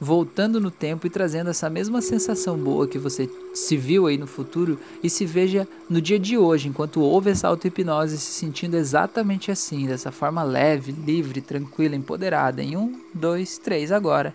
voltando 0.00 0.58
no 0.58 0.70
tempo 0.70 1.06
e 1.06 1.10
trazendo 1.10 1.50
essa 1.50 1.68
mesma 1.68 2.00
sensação 2.00 2.56
boa 2.56 2.88
que 2.88 2.98
você 2.98 3.28
se 3.52 3.76
viu 3.76 4.06
aí 4.06 4.16
no 4.16 4.26
futuro 4.26 4.80
e 5.02 5.10
se 5.10 5.26
veja 5.26 5.68
no 5.90 6.00
dia 6.00 6.18
de 6.18 6.38
hoje, 6.38 6.68
enquanto 6.68 7.02
ouve 7.02 7.30
essa 7.30 7.48
auto-hipnose, 7.48 8.16
se 8.16 8.32
sentindo 8.32 8.76
exatamente 8.76 9.50
assim, 9.50 9.86
dessa 9.86 10.10
forma 10.10 10.42
leve, 10.42 10.90
livre, 10.92 11.42
tranquila, 11.42 11.94
empoderada. 11.94 12.62
Em 12.62 12.76
um, 12.76 12.98
dois, 13.12 13.58
três, 13.58 13.92
agora. 13.92 14.34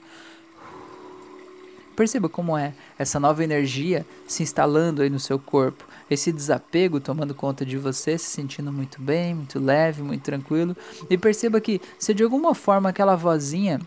Perceba 1.95 2.27
como 2.27 2.57
é 2.57 2.73
essa 2.99 3.19
nova 3.19 3.43
energia 3.43 4.05
se 4.27 4.43
instalando 4.43 5.01
aí 5.01 5.09
no 5.09 5.19
seu 5.19 5.39
corpo, 5.39 5.85
esse 6.09 6.31
desapego 6.31 6.99
tomando 6.99 7.33
conta 7.33 7.65
de 7.65 7.77
você, 7.77 8.17
se 8.17 8.25
sentindo 8.25 8.71
muito 8.71 9.01
bem, 9.01 9.33
muito 9.33 9.59
leve, 9.59 10.01
muito 10.01 10.23
tranquilo. 10.23 10.75
E 11.09 11.17
perceba 11.17 11.61
que 11.61 11.81
se 11.97 12.13
de 12.13 12.23
alguma 12.23 12.53
forma 12.53 12.89
aquela 12.89 13.15
vozinha 13.15 13.79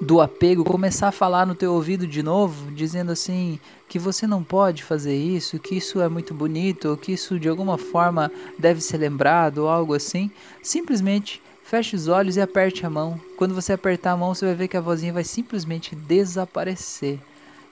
do 0.00 0.20
apego 0.20 0.64
começar 0.64 1.08
a 1.08 1.12
falar 1.12 1.46
no 1.46 1.54
teu 1.54 1.72
ouvido 1.72 2.06
de 2.06 2.22
novo, 2.22 2.70
dizendo 2.72 3.12
assim 3.12 3.58
que 3.88 3.98
você 3.98 4.26
não 4.26 4.42
pode 4.42 4.82
fazer 4.82 5.16
isso, 5.16 5.58
que 5.58 5.76
isso 5.76 6.00
é 6.00 6.08
muito 6.08 6.34
bonito, 6.34 6.90
ou 6.90 6.96
que 6.96 7.12
isso 7.12 7.38
de 7.38 7.48
alguma 7.48 7.78
forma 7.78 8.30
deve 8.58 8.80
ser 8.80 8.98
lembrado, 8.98 9.58
ou 9.58 9.68
algo 9.68 9.94
assim, 9.94 10.30
simplesmente 10.62 11.42
feche 11.68 11.94
os 11.94 12.08
olhos 12.08 12.38
e 12.38 12.40
aperte 12.40 12.86
a 12.86 12.90
mão. 12.90 13.20
Quando 13.36 13.54
você 13.54 13.74
apertar 13.74 14.12
a 14.12 14.16
mão, 14.16 14.34
você 14.34 14.46
vai 14.46 14.54
ver 14.54 14.68
que 14.68 14.76
a 14.76 14.80
vozinha 14.80 15.12
vai 15.12 15.22
simplesmente 15.22 15.94
desaparecer 15.94 17.18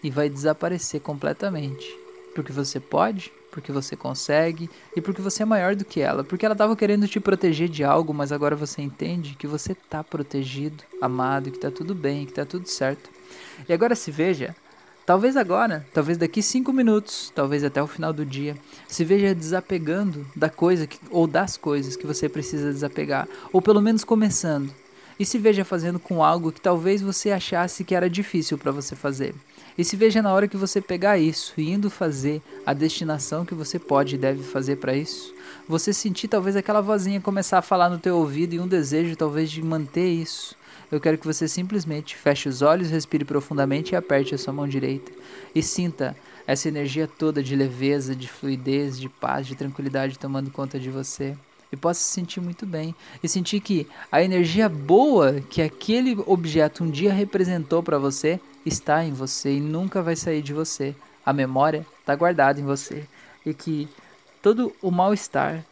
e 0.02 0.10
vai 0.10 0.28
desaparecer 0.28 1.00
completamente, 1.00 1.86
porque 2.34 2.52
você 2.52 2.78
pode 2.78 3.32
porque 3.50 3.72
você 3.72 3.96
consegue 3.96 4.68
e 4.94 5.00
porque 5.00 5.22
você 5.22 5.42
é 5.42 5.46
maior 5.46 5.74
do 5.74 5.82
que 5.82 6.02
ela. 6.02 6.22
Porque 6.22 6.44
ela 6.44 6.52
estava 6.52 6.76
querendo 6.76 7.08
te 7.08 7.18
proteger 7.18 7.70
de 7.70 7.82
algo, 7.82 8.12
mas 8.12 8.30
agora 8.30 8.54
você 8.54 8.82
entende 8.82 9.34
que 9.34 9.46
você 9.46 9.72
está 9.72 10.04
protegido, 10.04 10.84
amado, 11.00 11.50
que 11.50 11.56
está 11.56 11.70
tudo 11.70 11.94
bem, 11.94 12.26
que 12.26 12.32
está 12.32 12.44
tudo 12.44 12.68
certo. 12.68 13.08
E 13.66 13.72
agora 13.72 13.94
se 13.94 14.10
veja, 14.10 14.54
talvez 15.06 15.36
agora, 15.36 15.86
talvez 15.94 16.18
daqui 16.18 16.42
cinco 16.42 16.72
minutos, 16.72 17.32
talvez 17.34 17.62
até 17.62 17.80
o 17.80 17.86
final 17.86 18.12
do 18.12 18.26
dia, 18.26 18.56
se 18.88 19.04
veja 19.04 19.34
desapegando 19.34 20.26
da 20.34 20.50
coisa 20.50 20.86
que, 20.86 20.98
ou 21.10 21.26
das 21.26 21.56
coisas 21.56 21.96
que 21.96 22.06
você 22.06 22.28
precisa 22.28 22.72
desapegar, 22.72 23.28
ou 23.52 23.62
pelo 23.62 23.80
menos 23.80 24.02
começando. 24.02 24.70
E 25.18 25.24
se 25.24 25.38
veja 25.38 25.64
fazendo 25.64 25.98
com 25.98 26.22
algo 26.22 26.52
que 26.52 26.60
talvez 26.60 27.00
você 27.00 27.30
achasse 27.30 27.84
que 27.84 27.94
era 27.94 28.10
difícil 28.10 28.58
para 28.58 28.72
você 28.72 28.94
fazer. 28.94 29.34
E 29.78 29.84
se 29.84 29.96
veja 29.96 30.20
na 30.20 30.32
hora 30.32 30.48
que 30.48 30.56
você 30.56 30.80
pegar 30.80 31.18
isso 31.18 31.54
e 31.56 31.70
indo 31.70 31.88
fazer 31.88 32.42
a 32.64 32.72
destinação 32.72 33.44
que 33.44 33.54
você 33.54 33.78
pode 33.78 34.14
e 34.14 34.18
deve 34.18 34.42
fazer 34.42 34.76
para 34.76 34.94
isso, 34.94 35.34
você 35.68 35.92
sentir 35.92 36.28
talvez 36.28 36.56
aquela 36.56 36.80
vozinha 36.80 37.20
começar 37.20 37.58
a 37.58 37.62
falar 37.62 37.88
no 37.88 37.98
teu 37.98 38.16
ouvido 38.16 38.54
e 38.54 38.60
um 38.60 38.66
desejo 38.66 39.16
talvez 39.16 39.50
de 39.50 39.62
manter 39.62 40.08
isso. 40.08 40.56
Eu 40.90 41.00
quero 41.00 41.18
que 41.18 41.26
você 41.26 41.48
simplesmente 41.48 42.16
feche 42.16 42.48
os 42.48 42.62
olhos, 42.62 42.90
respire 42.90 43.24
profundamente 43.24 43.92
e 43.92 43.96
aperte 43.96 44.34
a 44.34 44.38
sua 44.38 44.52
mão 44.52 44.68
direita 44.68 45.10
e 45.54 45.62
sinta 45.62 46.16
essa 46.46 46.68
energia 46.68 47.08
toda 47.08 47.42
de 47.42 47.56
leveza, 47.56 48.14
de 48.14 48.28
fluidez, 48.28 48.98
de 48.98 49.08
paz, 49.08 49.46
de 49.46 49.56
tranquilidade 49.56 50.18
tomando 50.18 50.50
conta 50.50 50.78
de 50.78 50.90
você 50.90 51.36
e 51.72 51.76
possa 51.76 52.00
se 52.00 52.10
sentir 52.10 52.40
muito 52.40 52.64
bem 52.64 52.94
e 53.22 53.28
sentir 53.28 53.60
que 53.60 53.86
a 54.10 54.22
energia 54.22 54.68
boa 54.68 55.40
que 55.40 55.60
aquele 55.60 56.16
objeto 56.26 56.84
um 56.84 56.90
dia 56.90 57.12
representou 57.12 57.82
para 57.82 57.98
você 57.98 58.40
está 58.64 59.04
em 59.04 59.12
você 59.12 59.56
e 59.56 59.60
nunca 59.60 60.02
vai 60.02 60.16
sair 60.16 60.42
de 60.42 60.52
você. 60.52 60.94
A 61.24 61.32
memória 61.32 61.86
está 62.00 62.14
guardada 62.14 62.60
em 62.60 62.64
você. 62.64 63.04
E 63.44 63.54
que 63.54 63.88
todo 64.42 64.72
o 64.82 64.90
mal-estar, 64.90 65.64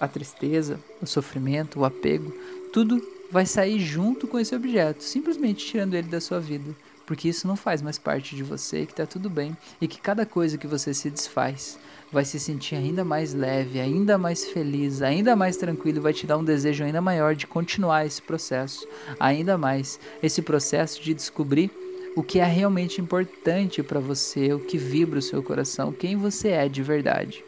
a 0.00 0.08
tristeza, 0.08 0.80
o 1.00 1.06
sofrimento, 1.06 1.80
o 1.80 1.84
apego, 1.84 2.32
tudo 2.72 3.00
vai 3.30 3.46
sair 3.46 3.78
junto 3.78 4.26
com 4.26 4.38
esse 4.38 4.54
objeto, 4.54 5.02
simplesmente 5.04 5.64
tirando 5.66 5.94
ele 5.94 6.08
da 6.08 6.20
sua 6.20 6.40
vida 6.40 6.74
porque 7.10 7.28
isso 7.28 7.48
não 7.48 7.56
faz 7.56 7.82
mais 7.82 7.98
parte 7.98 8.36
de 8.36 8.44
você, 8.44 8.86
que 8.86 8.92
está 8.92 9.04
tudo 9.04 9.28
bem 9.28 9.56
e 9.80 9.88
que 9.88 10.00
cada 10.00 10.24
coisa 10.24 10.56
que 10.56 10.68
você 10.68 10.94
se 10.94 11.10
desfaz 11.10 11.76
vai 12.12 12.24
se 12.24 12.38
sentir 12.38 12.76
ainda 12.76 13.04
mais 13.04 13.34
leve, 13.34 13.80
ainda 13.80 14.16
mais 14.16 14.44
feliz, 14.44 15.02
ainda 15.02 15.34
mais 15.34 15.56
tranquilo, 15.56 16.00
vai 16.00 16.12
te 16.12 16.24
dar 16.24 16.38
um 16.38 16.44
desejo 16.44 16.84
ainda 16.84 17.00
maior 17.00 17.34
de 17.34 17.48
continuar 17.48 18.06
esse 18.06 18.22
processo, 18.22 18.86
ainda 19.18 19.58
mais 19.58 19.98
esse 20.22 20.40
processo 20.40 21.02
de 21.02 21.12
descobrir 21.12 21.68
o 22.14 22.22
que 22.22 22.38
é 22.38 22.44
realmente 22.44 23.00
importante 23.00 23.82
para 23.82 23.98
você, 23.98 24.52
o 24.52 24.60
que 24.60 24.78
vibra 24.78 25.18
o 25.18 25.22
seu 25.22 25.42
coração, 25.42 25.90
quem 25.90 26.16
você 26.16 26.50
é 26.50 26.68
de 26.68 26.80
verdade. 26.80 27.42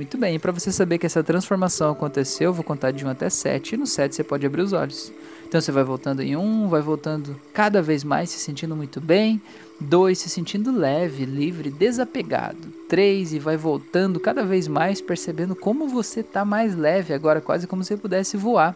Muito 0.00 0.16
bem, 0.16 0.40
para 0.40 0.50
você 0.50 0.72
saber 0.72 0.96
que 0.96 1.04
essa 1.04 1.22
transformação 1.22 1.90
aconteceu, 1.90 2.46
eu 2.48 2.54
vou 2.54 2.64
contar 2.64 2.90
de 2.90 3.04
1 3.04 3.10
até 3.10 3.28
7, 3.28 3.74
e 3.74 3.76
no 3.76 3.86
7 3.86 4.16
você 4.16 4.24
pode 4.24 4.46
abrir 4.46 4.62
os 4.62 4.72
olhos. 4.72 5.12
Então 5.46 5.60
você 5.60 5.70
vai 5.70 5.84
voltando 5.84 6.22
em 6.22 6.34
1, 6.34 6.68
vai 6.68 6.80
voltando 6.80 7.38
cada 7.52 7.82
vez 7.82 8.02
mais 8.02 8.30
se 8.30 8.38
sentindo 8.38 8.74
muito 8.74 8.98
bem, 8.98 9.42
2 9.78 10.16
se 10.16 10.30
sentindo 10.30 10.72
leve, 10.72 11.26
livre, 11.26 11.68
desapegado, 11.68 12.72
3 12.88 13.34
e 13.34 13.38
vai 13.38 13.58
voltando 13.58 14.18
cada 14.18 14.42
vez 14.42 14.66
mais 14.66 15.02
percebendo 15.02 15.54
como 15.54 15.86
você 15.86 16.20
está 16.20 16.46
mais 16.46 16.74
leve 16.74 17.12
agora, 17.12 17.42
quase 17.42 17.66
como 17.66 17.84
se 17.84 17.94
pudesse 17.98 18.38
voar. 18.38 18.74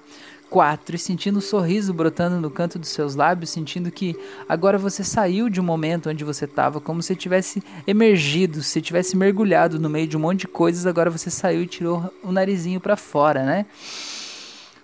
4 0.55 0.95
e 0.95 0.99
sentindo 1.01 1.39
um 1.39 1.43
sorriso 1.43 1.93
brotando 1.93 2.41
no 2.41 2.49
canto 2.49 2.79
dos 2.79 2.91
seus 2.91 3.17
lábios, 3.17 3.51
sentindo 3.51 3.91
que 3.91 4.17
agora 4.49 4.79
você 4.79 5.03
saiu 5.03 5.51
de 5.51 5.61
um 5.61 5.65
momento 5.65 6.09
onde 6.09 6.23
você 6.23 6.45
estava, 6.45 6.81
como 6.81 7.03
se 7.03 7.17
tivesse 7.17 7.61
emergido, 7.89 8.63
se 8.63 8.81
tivesse 8.81 9.17
mergulhado 9.17 9.81
no 9.81 9.91
meio 9.91 10.07
de 10.07 10.17
um 10.17 10.21
monte 10.21 10.43
de 10.43 10.47
coisas, 10.47 10.87
agora 10.87 11.11
você 11.11 11.29
saiu 11.29 11.63
e 11.63 11.67
tirou 11.67 12.09
o 12.23 12.31
narizinho 12.31 12.79
para 12.79 12.95
fora, 12.95 13.43
né? 13.43 13.67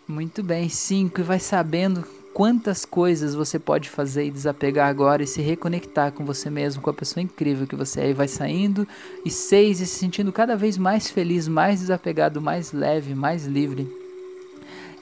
Muito 0.09 0.43
bem, 0.43 0.69
5 0.69 1.21
e 1.21 1.23
vai 1.23 1.39
sabendo 1.39 2.05
quantas 2.35 2.85
coisas 2.85 3.37
você 3.37 3.57
pode 3.57 3.89
fazer 3.89 4.25
e 4.25 4.31
desapegar 4.33 4.89
agora 4.89 5.23
e 5.23 5.27
se 5.29 5.41
reconectar 5.41 6.11
com 6.11 6.25
você 6.25 6.51
mesmo, 6.51 6.83
com 6.83 6.91
a 6.91 6.95
pessoa 6.95 7.23
incrível 7.23 7.65
que 7.65 7.77
você 7.77 8.01
é 8.01 8.11
e 8.11 8.13
vai 8.13 8.27
saindo. 8.27 8.89
E 9.25 9.31
seis, 9.31 9.81
e 9.81 9.87
se 9.87 10.01
sentindo 10.01 10.33
cada 10.33 10.57
vez 10.57 10.77
mais 10.77 11.09
feliz, 11.09 11.47
mais 11.47 11.79
desapegado, 11.79 12.41
mais 12.41 12.73
leve, 12.73 13.15
mais 13.15 13.47
livre. 13.47 14.00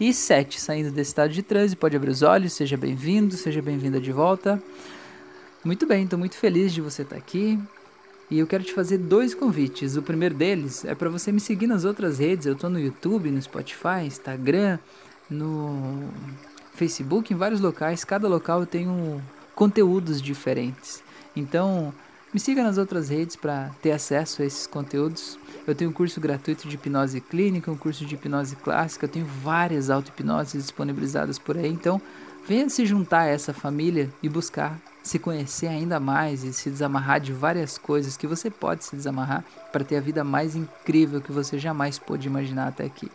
E 0.01 0.15
7, 0.15 0.61
saindo 0.61 0.93
desse 0.93 1.11
estado 1.11 1.33
de 1.33 1.43
transe, 1.43 1.75
pode 1.75 1.97
abrir 1.97 2.11
os 2.11 2.23
olhos, 2.23 2.53
seja 2.53 2.77
bem-vindo, 2.77 3.35
seja 3.35 3.61
bem-vinda 3.61 4.01
de 4.01 4.13
volta. 4.13 4.63
Muito 5.65 5.87
bem, 5.87 6.05
estou 6.05 6.17
muito 6.19 6.37
feliz 6.37 6.73
de 6.73 6.81
você 6.81 7.03
estar 7.03 7.17
tá 7.17 7.21
aqui. 7.21 7.59
E 8.31 8.39
eu 8.39 8.47
quero 8.47 8.63
te 8.63 8.73
fazer 8.73 8.99
dois 8.99 9.35
convites. 9.35 9.97
O 9.97 10.03
primeiro 10.03 10.37
deles 10.37 10.85
é 10.85 10.95
para 10.95 11.09
você 11.09 11.33
me 11.33 11.41
seguir 11.41 11.67
nas 11.67 11.85
outras 11.85 12.21
redes. 12.21 12.47
Eu 12.47 12.53
estou 12.53 12.71
no 12.71 12.79
YouTube, 12.79 13.29
no 13.31 13.43
Spotify, 13.43 14.05
Instagram, 14.05 14.79
no 15.29 16.11
Facebook, 16.75 17.33
em 17.35 17.37
vários 17.37 17.61
locais. 17.61 18.05
Cada 18.05 18.29
local 18.29 18.61
eu 18.61 18.67
tenho 18.67 19.21
conteúdos 19.53 20.23
diferentes. 20.23 21.03
Então, 21.35 21.93
me 22.33 22.39
siga 22.39 22.63
nas 22.63 22.79
outras 22.79 23.09
redes 23.09 23.35
para 23.35 23.71
ter 23.83 23.91
acesso 23.91 24.43
a 24.43 24.45
esses 24.45 24.67
conteúdos. 24.67 25.39
Eu 25.69 25.75
tenho 25.75 25.91
um 25.91 25.93
curso 25.93 26.19
gratuito 26.19 26.67
de 26.67 26.77
hipnose 26.77 27.21
clínica, 27.21 27.71
um 27.71 27.77
curso 27.77 28.07
de 28.07 28.15
hipnose 28.15 28.57
clássica, 28.57 29.05
eu 29.05 29.11
tenho 29.11 29.27
várias 29.27 29.91
auto-hipnoses 29.91 30.63
disponibilizadas 30.63 31.39
por 31.39 31.59
aí. 31.59 31.69
Então, 31.69 32.01
venha 32.47 32.71
se 32.71 32.87
juntar 32.87 33.25
a 33.25 33.27
essa 33.27 33.53
família 33.53 34.11
e 34.23 34.31
buscar 34.31 34.81
se 35.03 35.19
conhecer 35.19 35.67
ainda 35.67 36.01
mais 36.01 36.43
e 36.43 36.55
se 36.55 36.71
desamarrar 36.71 37.21
de 37.21 37.35
várias 37.35 37.77
coisas 37.77 38.17
que 38.17 38.27
você 38.27 38.49
pode 38.49 38.83
se 38.83 38.97
desamarrar 38.97 39.45
para 39.71 39.85
ter 39.85 39.99
a 39.99 40.01
vida 40.01 40.25
mais 40.25 40.57
incrível 40.57 41.21
que 41.21 41.33
você 41.33 41.59
jamais 41.59 41.99
pôde 41.99 42.27
imaginar 42.27 42.69
até 42.69 42.87
aqui. 42.87 43.13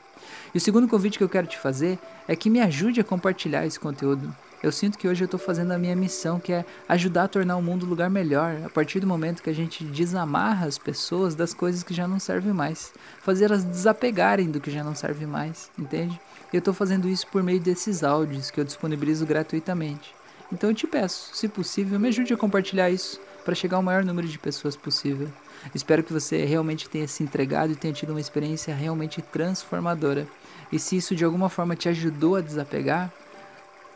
E 0.53 0.57
o 0.59 0.61
segundo 0.61 0.87
convite 0.87 1.17
que 1.17 1.23
eu 1.23 1.29
quero 1.29 1.47
te 1.47 1.57
fazer 1.57 1.97
é 2.27 2.35
que 2.35 2.51
me 2.51 2.61
ajude 2.61 3.01
a 3.01 3.03
compartilhar 3.03 3.65
esse 3.65 3.79
conteúdo. 3.79 4.31
Eu 4.63 4.71
sinto 4.71 4.97
que 4.97 5.09
hoje 5.09 5.21
eu 5.21 5.25
estou 5.25 5.39
fazendo 5.39 5.73
a 5.73 5.77
minha 5.77 5.93
missão, 5.93 6.39
que 6.39 6.53
é 6.53 6.63
ajudar 6.87 7.25
a 7.25 7.27
tornar 7.27 7.57
o 7.57 7.61
mundo 7.61 7.85
um 7.85 7.89
lugar 7.89 8.09
melhor, 8.09 8.55
a 8.65 8.69
partir 8.69 9.01
do 9.01 9.05
momento 9.05 9.43
que 9.43 9.49
a 9.49 9.53
gente 9.53 9.83
desamarra 9.83 10.65
as 10.65 10.77
pessoas 10.77 11.35
das 11.35 11.53
coisas 11.53 11.83
que 11.83 11.93
já 11.93 12.07
não 12.07 12.17
servem 12.17 12.53
mais, 12.53 12.93
fazer 13.21 13.45
elas 13.45 13.65
desapegarem 13.65 14.49
do 14.49 14.61
que 14.61 14.71
já 14.71 14.81
não 14.81 14.95
serve 14.95 15.25
mais, 15.25 15.69
entende? 15.77 16.17
Eu 16.53 16.59
estou 16.59 16.73
fazendo 16.73 17.09
isso 17.09 17.27
por 17.27 17.43
meio 17.43 17.59
desses 17.59 18.05
áudios 18.05 18.49
que 18.49 18.57
eu 18.57 18.63
disponibilizo 18.63 19.25
gratuitamente. 19.25 20.15
Então 20.49 20.69
eu 20.69 20.75
te 20.75 20.87
peço, 20.87 21.35
se 21.35 21.49
possível, 21.49 21.99
me 21.99 22.07
ajude 22.07 22.33
a 22.33 22.37
compartilhar 22.37 22.89
isso 22.89 23.19
para 23.43 23.55
chegar 23.55 23.75
ao 23.75 23.83
maior 23.83 24.05
número 24.05 24.29
de 24.29 24.39
pessoas 24.39 24.77
possível. 24.77 25.27
Espero 25.75 26.03
que 26.03 26.13
você 26.13 26.45
realmente 26.45 26.87
tenha 26.87 27.07
se 27.07 27.21
entregado 27.21 27.73
e 27.73 27.75
tenha 27.75 27.93
tido 27.93 28.11
uma 28.11 28.21
experiência 28.21 28.73
realmente 28.73 29.21
transformadora. 29.21 30.25
E 30.71 30.79
se 30.79 30.95
isso 30.95 31.13
de 31.13 31.25
alguma 31.25 31.49
forma 31.49 31.75
te 31.75 31.89
ajudou 31.89 32.37
a 32.37 32.41
desapegar, 32.41 33.11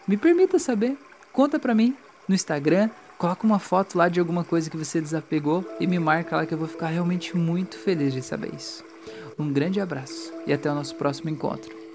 me 0.07 0.17
permita 0.17 0.57
saber. 0.57 0.97
Conta 1.31 1.59
pra 1.59 1.75
mim 1.75 1.95
no 2.27 2.35
Instagram, 2.35 2.89
coloca 3.17 3.45
uma 3.45 3.59
foto 3.59 3.97
lá 3.97 4.09
de 4.09 4.19
alguma 4.19 4.43
coisa 4.43 4.69
que 4.69 4.77
você 4.77 5.01
desapegou 5.01 5.65
e 5.79 5.87
me 5.87 5.99
marca 5.99 6.35
lá 6.35 6.45
que 6.45 6.53
eu 6.53 6.57
vou 6.57 6.67
ficar 6.67 6.87
realmente 6.87 7.35
muito 7.35 7.77
feliz 7.77 8.13
de 8.13 8.21
saber 8.21 8.53
isso. 8.55 8.83
Um 9.37 9.51
grande 9.51 9.79
abraço 9.79 10.33
e 10.45 10.53
até 10.53 10.71
o 10.71 10.75
nosso 10.75 10.95
próximo 10.95 11.29
encontro. 11.29 11.86